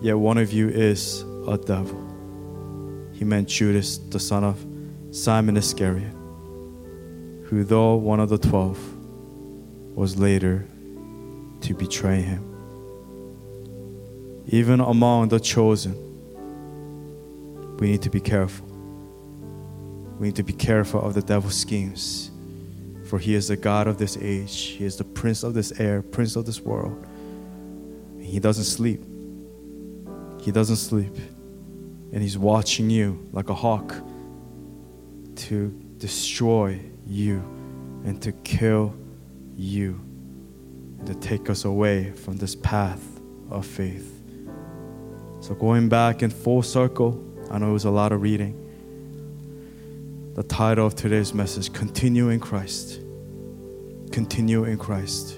Yet 0.00 0.16
one 0.16 0.38
of 0.38 0.52
you 0.52 0.68
is 0.68 1.24
a 1.48 1.58
devil. 1.58 2.04
He 3.12 3.24
meant 3.24 3.48
Judas, 3.48 3.98
the 3.98 4.20
son 4.20 4.44
of 4.44 4.64
Simon 5.10 5.56
Iscariot, 5.56 6.12
who, 7.46 7.64
though 7.64 7.96
one 7.96 8.20
of 8.20 8.28
the 8.28 8.38
twelve, 8.38 8.78
was 9.96 10.16
later 10.16 10.64
to 11.62 11.74
betray 11.74 12.20
him. 12.20 12.44
Even 14.46 14.78
among 14.78 15.28
the 15.28 15.40
chosen, 15.40 15.96
we 17.78 17.90
need 17.90 18.02
to 18.02 18.10
be 18.10 18.20
careful. 18.20 18.66
We 20.20 20.28
need 20.28 20.36
to 20.36 20.44
be 20.44 20.52
careful 20.52 21.00
of 21.00 21.14
the 21.14 21.22
devil's 21.22 21.56
schemes. 21.56 22.27
For 23.08 23.18
he 23.18 23.34
is 23.34 23.48
the 23.48 23.56
God 23.56 23.86
of 23.86 23.96
this 23.96 24.18
age, 24.20 24.60
he 24.76 24.84
is 24.84 24.96
the 24.96 25.04
prince 25.04 25.42
of 25.42 25.54
this 25.54 25.72
air, 25.80 26.02
prince 26.02 26.36
of 26.36 26.44
this 26.44 26.60
world. 26.60 27.06
He 28.20 28.38
doesn't 28.38 28.64
sleep. 28.64 29.02
He 30.42 30.52
doesn't 30.52 30.76
sleep. 30.76 31.16
And 32.12 32.22
he's 32.22 32.36
watching 32.36 32.90
you 32.90 33.26
like 33.32 33.48
a 33.48 33.54
hawk 33.54 33.94
to 35.36 35.68
destroy 35.96 36.78
you 37.06 37.38
and 38.04 38.20
to 38.20 38.32
kill 38.32 38.94
you 39.56 39.98
and 40.98 41.06
to 41.06 41.14
take 41.14 41.48
us 41.48 41.64
away 41.64 42.12
from 42.12 42.36
this 42.36 42.54
path 42.54 43.02
of 43.48 43.64
faith. 43.64 44.22
So, 45.40 45.54
going 45.54 45.88
back 45.88 46.22
in 46.22 46.28
full 46.28 46.62
circle, 46.62 47.24
I 47.50 47.56
know 47.56 47.70
it 47.70 47.72
was 47.72 47.86
a 47.86 47.90
lot 47.90 48.12
of 48.12 48.20
reading. 48.20 48.67
The 50.38 50.44
title 50.44 50.86
of 50.86 50.94
today's 50.94 51.34
message 51.34 51.72
Continue 51.72 52.28
in 52.28 52.38
Christ. 52.38 53.00
Continue 54.12 54.62
in 54.62 54.78
Christ. 54.78 55.36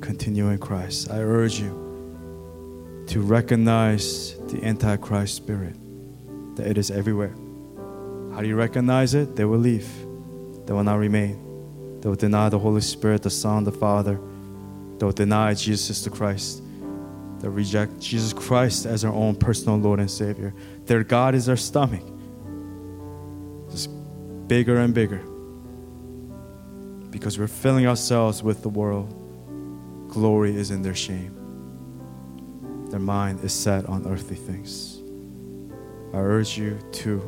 Continue 0.00 0.50
in 0.50 0.58
Christ. 0.58 1.10
I 1.10 1.18
urge 1.18 1.58
you 1.58 3.02
to 3.08 3.22
recognize 3.22 4.38
the 4.46 4.62
Antichrist 4.62 5.34
spirit, 5.34 5.74
that 6.54 6.68
it 6.68 6.78
is 6.78 6.92
everywhere. 6.92 7.34
How 8.32 8.40
do 8.40 8.46
you 8.46 8.54
recognize 8.54 9.14
it? 9.14 9.34
They 9.34 9.44
will 9.44 9.58
leave, 9.58 9.88
they 10.64 10.74
will 10.74 10.84
not 10.84 11.00
remain. 11.00 11.98
They 12.00 12.08
will 12.08 12.14
deny 12.14 12.50
the 12.50 12.58
Holy 12.60 12.82
Spirit, 12.82 13.24
the 13.24 13.30
Son, 13.30 13.64
the 13.64 13.72
Father 13.72 14.20
They'll 14.98 15.10
deny 15.10 15.54
Jesus 15.54 16.04
the 16.04 16.10
Christ. 16.10 16.62
They'll 17.40 17.50
reject 17.50 17.98
Jesus 17.98 18.32
Christ 18.32 18.86
as 18.86 19.02
their 19.02 19.10
own 19.10 19.34
personal 19.34 19.76
Lord 19.76 19.98
and 19.98 20.08
Savior. 20.08 20.54
Their 20.86 21.02
God 21.02 21.34
is 21.34 21.46
their 21.46 21.56
stomach. 21.56 22.04
Bigger 24.50 24.78
and 24.78 24.92
bigger. 24.92 25.22
Because 27.10 27.38
we're 27.38 27.46
filling 27.46 27.86
ourselves 27.86 28.42
with 28.42 28.62
the 28.62 28.68
world. 28.68 29.14
Glory 30.08 30.56
is 30.56 30.72
in 30.72 30.82
their 30.82 30.96
shame. 30.96 31.36
Their 32.90 32.98
mind 32.98 33.44
is 33.44 33.52
set 33.52 33.86
on 33.86 34.08
earthly 34.08 34.34
things. 34.34 35.02
I 36.12 36.16
urge 36.16 36.58
you 36.58 36.80
to, 36.94 37.18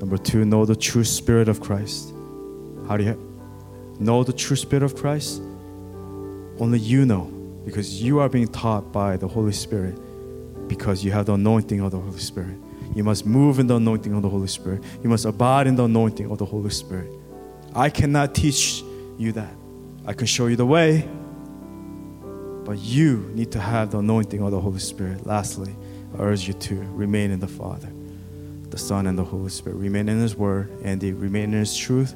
number 0.00 0.18
two, 0.18 0.44
know 0.44 0.64
the 0.64 0.74
true 0.74 1.04
spirit 1.04 1.48
of 1.48 1.60
Christ. 1.60 2.12
How 2.88 2.96
do 2.96 3.04
you 3.04 3.16
know 4.00 4.24
the 4.24 4.32
true 4.32 4.56
spirit 4.56 4.82
of 4.82 4.96
Christ? 4.96 5.40
Only 6.58 6.80
you 6.80 7.06
know 7.06 7.26
because 7.64 8.02
you 8.02 8.18
are 8.18 8.28
being 8.28 8.48
taught 8.48 8.90
by 8.90 9.16
the 9.16 9.28
Holy 9.28 9.52
Spirit 9.52 9.96
because 10.66 11.04
you 11.04 11.12
have 11.12 11.26
the 11.26 11.34
anointing 11.34 11.78
of 11.78 11.92
the 11.92 12.00
Holy 12.00 12.18
Spirit. 12.18 12.58
You 12.94 13.02
must 13.02 13.26
move 13.26 13.58
in 13.58 13.66
the 13.66 13.76
anointing 13.76 14.12
of 14.12 14.22
the 14.22 14.28
Holy 14.28 14.46
Spirit. 14.46 14.82
You 15.02 15.10
must 15.10 15.24
abide 15.24 15.66
in 15.66 15.74
the 15.74 15.84
anointing 15.84 16.30
of 16.30 16.38
the 16.38 16.44
Holy 16.44 16.70
Spirit. 16.70 17.10
I 17.74 17.90
cannot 17.90 18.34
teach 18.34 18.82
you 19.18 19.32
that. 19.32 19.52
I 20.06 20.12
can 20.12 20.26
show 20.26 20.46
you 20.46 20.56
the 20.56 20.66
way, 20.66 21.08
but 22.64 22.78
you 22.78 23.30
need 23.34 23.50
to 23.52 23.60
have 23.60 23.90
the 23.90 23.98
anointing 23.98 24.40
of 24.40 24.52
the 24.52 24.60
Holy 24.60 24.78
Spirit. 24.78 25.26
Lastly, 25.26 25.74
I 26.16 26.22
urge 26.22 26.46
you 26.46 26.54
to 26.54 26.74
remain 26.92 27.32
in 27.32 27.40
the 27.40 27.48
Father, 27.48 27.88
the 28.70 28.78
Son, 28.78 29.06
and 29.08 29.18
the 29.18 29.24
Holy 29.24 29.50
Spirit. 29.50 29.76
Remain 29.76 30.08
in 30.08 30.20
His 30.20 30.36
Word, 30.36 30.70
and 30.84 31.02
remain 31.02 31.52
in 31.52 31.58
His 31.58 31.76
truth, 31.76 32.14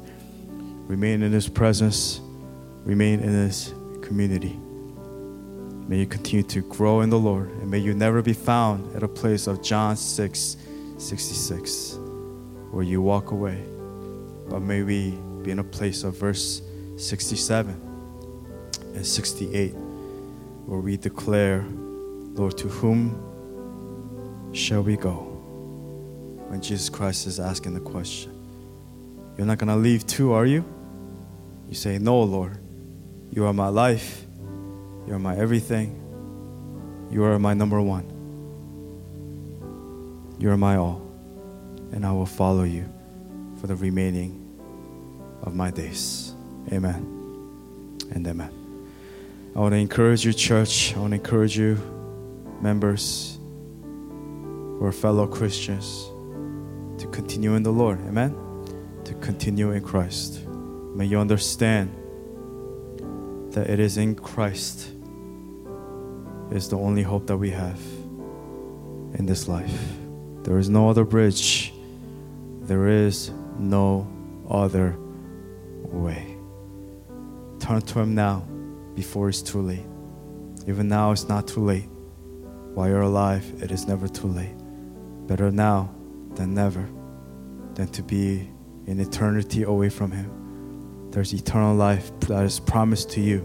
remain 0.87 1.23
in 1.23 1.33
His 1.33 1.49
presence, 1.49 2.21
remain 2.85 3.19
in 3.19 3.29
His 3.29 3.73
community. 4.01 4.57
May 5.87 5.97
you 5.97 6.05
continue 6.05 6.43
to 6.43 6.61
grow 6.61 7.01
in 7.01 7.09
the 7.09 7.19
Lord, 7.19 7.49
and 7.49 7.69
may 7.69 7.79
you 7.79 7.93
never 7.93 8.21
be 8.21 8.33
found 8.33 8.95
at 8.95 9.03
a 9.03 9.07
place 9.07 9.47
of 9.47 9.61
John 9.63 9.97
6 9.97 10.57
66, 10.99 11.97
where 12.71 12.83
you 12.83 13.01
walk 13.01 13.31
away. 13.31 13.63
But 14.49 14.61
may 14.61 14.83
we 14.83 15.11
be 15.43 15.51
in 15.51 15.59
a 15.59 15.63
place 15.63 16.03
of 16.03 16.15
verse 16.17 16.61
67 16.97 17.71
and 18.93 19.05
68, 19.05 19.71
where 20.65 20.79
we 20.79 20.97
declare, 20.97 21.65
Lord, 22.33 22.57
to 22.57 22.67
whom 22.67 24.53
shall 24.53 24.81
we 24.81 24.97
go? 24.97 25.25
When 26.47 26.61
Jesus 26.61 26.89
Christ 26.89 27.27
is 27.27 27.39
asking 27.39 27.75
the 27.75 27.79
question. 27.79 28.35
You're 29.37 29.47
not 29.47 29.57
going 29.57 29.69
to 29.69 29.75
leave 29.75 30.05
too, 30.05 30.33
are 30.33 30.45
you? 30.45 30.65
You 31.69 31.75
say, 31.75 31.97
No, 31.99 32.21
Lord. 32.21 32.57
You 33.31 33.45
are 33.45 33.53
my 33.53 33.67
life. 33.67 34.25
You 35.07 35.13
are 35.13 35.19
my 35.19 35.37
everything. 35.37 35.95
You 37.11 37.23
are 37.23 37.37
my 37.37 37.53
number 37.53 37.79
one. 37.79 38.18
You 40.39 40.49
are 40.51 40.57
my 40.57 40.77
all. 40.77 41.01
And 41.91 42.05
I 42.05 42.11
will 42.13 42.25
follow 42.25 42.63
you 42.63 42.85
for 43.59 43.67
the 43.67 43.75
remaining 43.75 44.45
of 45.43 45.53
my 45.53 45.69
days. 45.69 46.33
Amen 46.71 47.19
and 48.11 48.25
amen. 48.25 48.51
I 49.55 49.59
want 49.59 49.73
to 49.73 49.77
encourage 49.77 50.25
you, 50.25 50.31
church. 50.31 50.95
I 50.95 50.99
want 50.99 51.11
to 51.11 51.15
encourage 51.15 51.57
you, 51.57 51.77
members 52.61 53.37
who 53.81 54.85
are 54.85 54.91
fellow 54.91 55.27
Christians, 55.27 56.05
to 57.01 57.07
continue 57.11 57.55
in 57.55 57.63
the 57.63 57.71
Lord. 57.71 57.99
Amen. 58.07 58.35
To 59.05 59.13
continue 59.15 59.71
in 59.71 59.83
Christ. 59.83 60.47
May 60.47 61.05
you 61.05 61.19
understand 61.19 61.93
that 63.53 63.69
it 63.69 63.79
is 63.79 63.97
in 63.97 64.15
Christ 64.15 64.91
is 66.51 66.69
the 66.69 66.77
only 66.77 67.03
hope 67.03 67.27
that 67.27 67.37
we 67.37 67.49
have 67.49 67.79
in 69.15 69.25
this 69.25 69.47
life. 69.47 69.98
There 70.43 70.57
is 70.57 70.69
no 70.69 70.89
other 70.89 71.03
bridge. 71.03 71.73
There 72.61 72.87
is 72.87 73.31
no 73.57 74.07
other 74.49 74.95
way. 75.83 76.35
Turn 77.59 77.81
to 77.81 77.99
Him 77.99 78.15
now 78.15 78.47
before 78.95 79.29
it's 79.29 79.41
too 79.41 79.61
late. 79.61 79.85
Even 80.67 80.87
now, 80.87 81.11
it's 81.11 81.27
not 81.27 81.47
too 81.47 81.63
late. 81.63 81.89
While 82.73 82.87
you're 82.87 83.01
alive, 83.01 83.45
it 83.61 83.71
is 83.71 83.87
never 83.87 84.07
too 84.07 84.27
late. 84.27 84.55
Better 85.27 85.51
now 85.51 85.93
than 86.35 86.53
never, 86.53 86.87
than 87.73 87.87
to 87.89 88.03
be 88.03 88.49
in 88.87 88.99
eternity 88.99 89.63
away 89.63 89.89
from 89.89 90.11
Him. 90.11 91.09
There's 91.11 91.33
eternal 91.33 91.75
life 91.75 92.11
that 92.21 92.45
is 92.45 92.59
promised 92.59 93.09
to 93.11 93.21
you, 93.21 93.39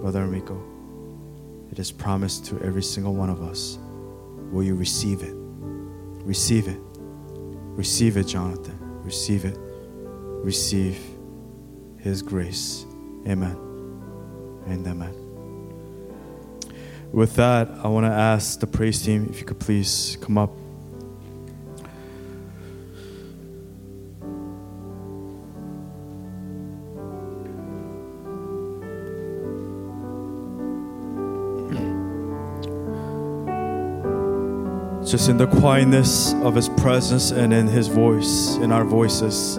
Brother 0.00 0.22
Enrico. 0.22 0.60
It 1.70 1.78
is 1.78 1.92
promised 1.92 2.46
to 2.46 2.60
every 2.62 2.82
single 2.82 3.14
one 3.14 3.30
of 3.30 3.42
us. 3.42 3.78
Will 4.50 4.62
you 4.62 4.74
receive 4.74 5.22
it? 5.22 5.41
Receive 6.24 6.68
it. 6.68 6.78
Receive 7.76 8.16
it, 8.16 8.24
Jonathan. 8.24 8.78
Receive 9.02 9.44
it. 9.44 9.58
Receive 9.58 10.98
His 11.98 12.22
grace. 12.22 12.84
Amen. 13.26 13.56
And 14.66 14.86
amen. 14.86 15.14
With 17.12 17.34
that, 17.36 17.68
I 17.82 17.88
want 17.88 18.06
to 18.06 18.12
ask 18.12 18.60
the 18.60 18.66
praise 18.66 19.02
team 19.02 19.26
if 19.30 19.38
you 19.38 19.44
could 19.44 19.60
please 19.60 20.16
come 20.20 20.38
up. 20.38 20.50
Just 35.12 35.28
in 35.28 35.36
the 35.36 35.46
quietness 35.46 36.32
of 36.42 36.54
His 36.54 36.70
presence 36.70 37.32
and 37.32 37.52
in 37.52 37.66
His 37.66 37.86
voice, 37.86 38.56
in 38.56 38.72
our 38.72 38.82
voices. 38.82 39.58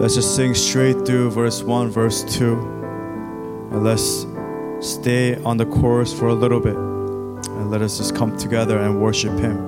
Let's 0.00 0.14
just 0.14 0.34
sing 0.34 0.54
straight 0.54 1.04
through 1.04 1.32
verse 1.32 1.62
1, 1.62 1.90
verse 1.90 2.24
2. 2.34 2.54
And 3.72 3.84
let's 3.84 4.24
stay 4.80 5.36
on 5.42 5.58
the 5.58 5.66
chorus 5.66 6.18
for 6.18 6.28
a 6.28 6.34
little 6.34 6.60
bit. 6.60 6.76
And 6.76 7.70
let 7.70 7.82
us 7.82 7.98
just 7.98 8.16
come 8.16 8.38
together 8.38 8.78
and 8.78 9.02
worship 9.02 9.38
Him 9.38 9.58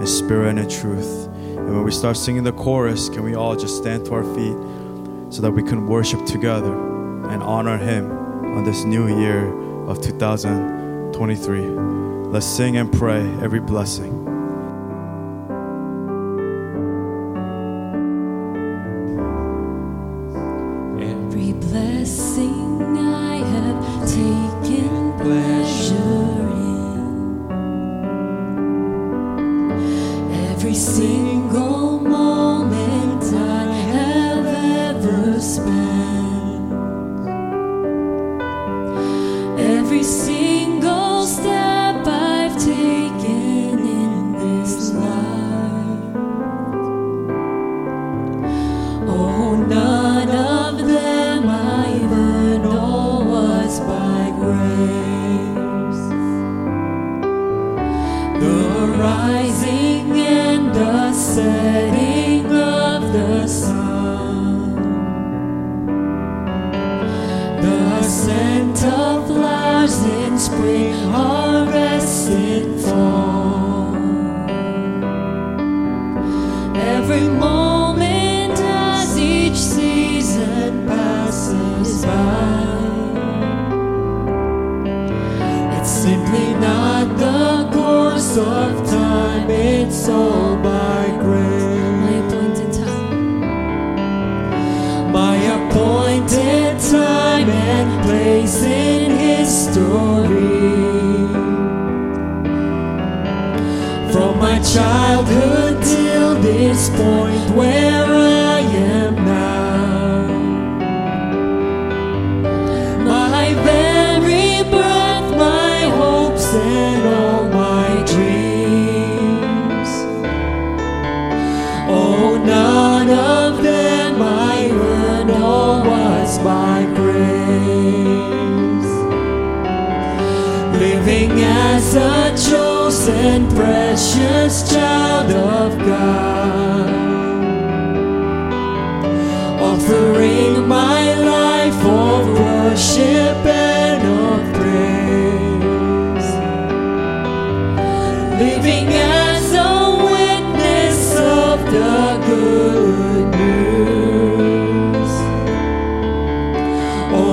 in 0.00 0.06
spirit 0.08 0.48
and 0.48 0.58
in 0.58 0.68
truth. 0.68 1.28
And 1.28 1.72
when 1.72 1.84
we 1.84 1.92
start 1.92 2.16
singing 2.16 2.42
the 2.42 2.54
chorus, 2.54 3.08
can 3.08 3.22
we 3.22 3.36
all 3.36 3.54
just 3.54 3.76
stand 3.76 4.04
to 4.06 4.14
our 4.14 4.24
feet 4.34 4.56
so 5.32 5.42
that 5.42 5.52
we 5.52 5.62
can 5.62 5.86
worship 5.86 6.26
together 6.26 6.74
and 7.28 7.40
honor 7.40 7.78
Him 7.78 8.10
on 8.56 8.64
this 8.64 8.82
new 8.82 9.16
year 9.16 9.46
of 9.86 10.00
2023? 10.00 12.21
Let's 12.32 12.46
sing 12.46 12.78
and 12.78 12.90
pray 12.90 13.20
every 13.42 13.60
blessing. 13.60 14.21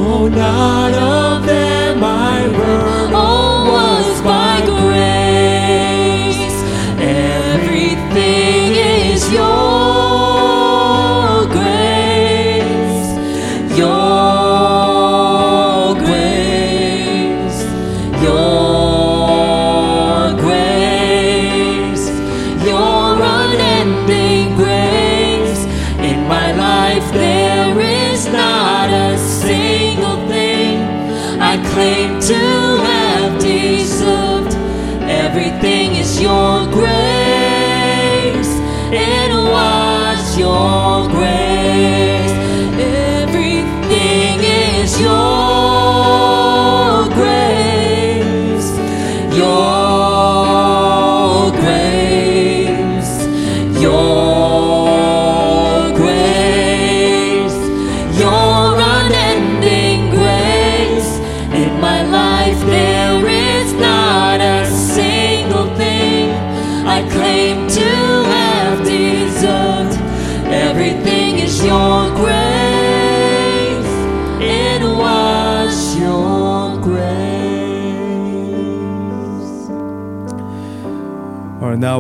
Oh, 0.02 0.30
none 0.30 0.94
of 0.94 1.46
them 1.46 1.69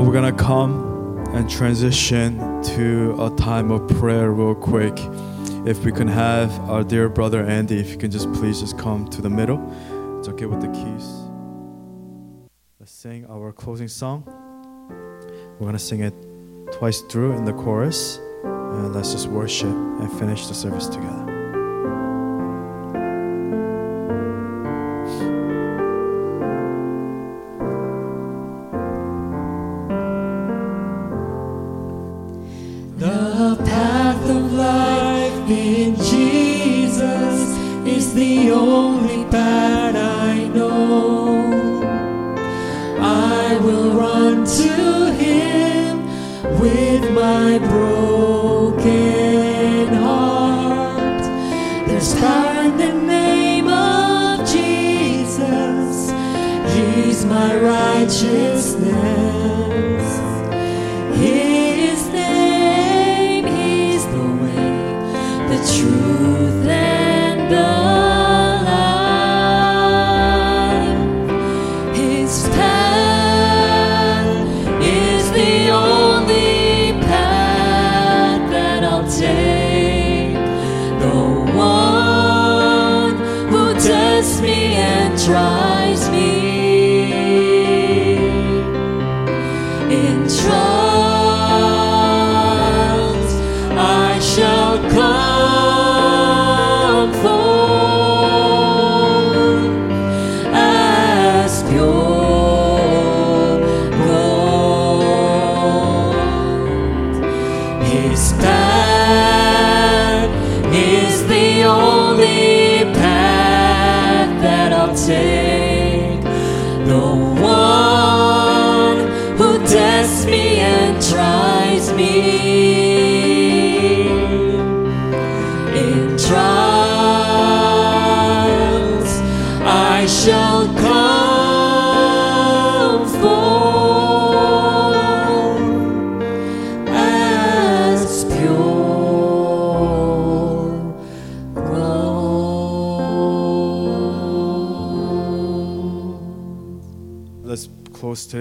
We're 0.09 0.15
gonna 0.15 0.33
come 0.33 1.23
and 1.35 1.47
transition 1.47 2.39
to 2.63 3.15
a 3.23 3.29
time 3.35 3.69
of 3.69 3.87
prayer 3.99 4.31
real 4.31 4.55
quick. 4.55 4.97
If 5.67 5.85
we 5.85 5.91
can 5.91 6.07
have 6.07 6.49
our 6.61 6.83
dear 6.83 7.09
brother 7.09 7.45
Andy, 7.45 7.77
if 7.79 7.91
you 7.91 7.97
can 7.97 8.09
just 8.09 8.33
please 8.33 8.59
just 8.59 8.75
come 8.75 9.07
to 9.09 9.21
the 9.21 9.29
middle. 9.29 9.59
It's 10.17 10.27
okay 10.29 10.47
with 10.47 10.61
the 10.61 10.67
keys. 10.69 11.05
Let's 12.79 12.91
sing 12.91 13.27
our 13.29 13.51
closing 13.51 13.87
song. 13.87 14.23
We're 15.59 15.67
gonna 15.67 15.77
sing 15.77 15.99
it 15.99 16.15
twice 16.71 17.01
through 17.01 17.33
in 17.33 17.45
the 17.45 17.53
chorus, 17.53 18.17
and 18.43 18.95
let's 18.95 19.11
just 19.11 19.27
worship 19.27 19.69
and 19.69 20.11
finish 20.13 20.47
the 20.47 20.55
service 20.55 20.87
together. 20.87 21.28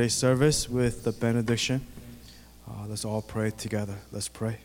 Today's 0.08 0.16
service 0.16 0.70
with 0.70 1.04
the 1.04 1.12
benediction. 1.12 1.86
Uh, 2.66 2.86
let's 2.88 3.04
all 3.04 3.20
pray 3.20 3.50
together. 3.50 3.94
Let's 4.10 4.26
pray. 4.26 4.56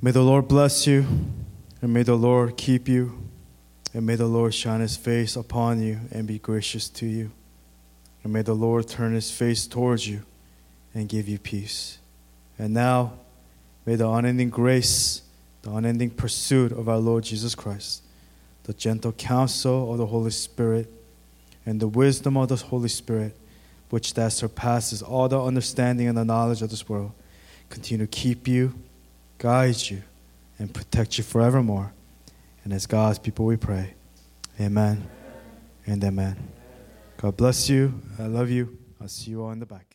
May 0.00 0.12
the 0.12 0.22
Lord 0.22 0.46
bless 0.46 0.86
you, 0.86 1.04
and 1.80 1.92
may 1.92 2.04
the 2.04 2.14
Lord 2.14 2.56
keep 2.56 2.86
you, 2.86 3.26
and 3.92 4.06
may 4.06 4.14
the 4.14 4.26
Lord 4.26 4.54
shine 4.54 4.78
his 4.78 4.96
face 4.96 5.34
upon 5.34 5.82
you 5.82 5.98
and 6.12 6.28
be 6.28 6.38
gracious 6.38 6.88
to 6.90 7.06
you. 7.06 7.32
And 8.22 8.32
may 8.32 8.42
the 8.42 8.54
Lord 8.54 8.86
turn 8.86 9.14
his 9.14 9.32
face 9.32 9.66
towards 9.66 10.06
you 10.06 10.22
and 10.94 11.08
give 11.08 11.28
you 11.28 11.40
peace. 11.40 11.98
And 12.56 12.72
now, 12.72 13.14
may 13.84 13.96
the 13.96 14.08
unending 14.08 14.50
grace, 14.50 15.22
the 15.62 15.72
unending 15.72 16.10
pursuit 16.10 16.70
of 16.70 16.88
our 16.88 16.98
Lord 16.98 17.24
Jesus 17.24 17.56
Christ, 17.56 18.02
the 18.62 18.74
gentle 18.74 19.10
counsel 19.10 19.90
of 19.90 19.98
the 19.98 20.06
Holy 20.06 20.30
Spirit, 20.30 20.88
and 21.64 21.80
the 21.80 21.88
wisdom 21.88 22.36
of 22.36 22.48
the 22.48 22.56
Holy 22.56 22.88
Spirit, 22.88 23.36
which 23.90 24.14
that 24.14 24.32
surpasses 24.32 25.02
all 25.02 25.28
the 25.28 25.40
understanding 25.40 26.08
and 26.08 26.16
the 26.16 26.24
knowledge 26.24 26.62
of 26.62 26.70
this 26.70 26.88
world, 26.88 27.12
continue 27.68 28.06
to 28.06 28.10
keep 28.10 28.48
you, 28.48 28.74
guide 29.38 29.80
you, 29.90 30.02
and 30.58 30.72
protect 30.72 31.18
you 31.18 31.24
forevermore. 31.24 31.92
And 32.64 32.72
as 32.72 32.86
God's 32.86 33.18
people 33.18 33.44
we 33.44 33.56
pray. 33.56 33.94
Amen 34.60 35.08
and 35.86 36.02
amen. 36.04 36.36
God 37.16 37.36
bless 37.36 37.68
you. 37.68 38.00
I 38.18 38.26
love 38.26 38.50
you. 38.50 38.78
I'll 39.00 39.08
see 39.08 39.30
you 39.32 39.42
all 39.42 39.50
in 39.50 39.58
the 39.58 39.66
back. 39.66 39.91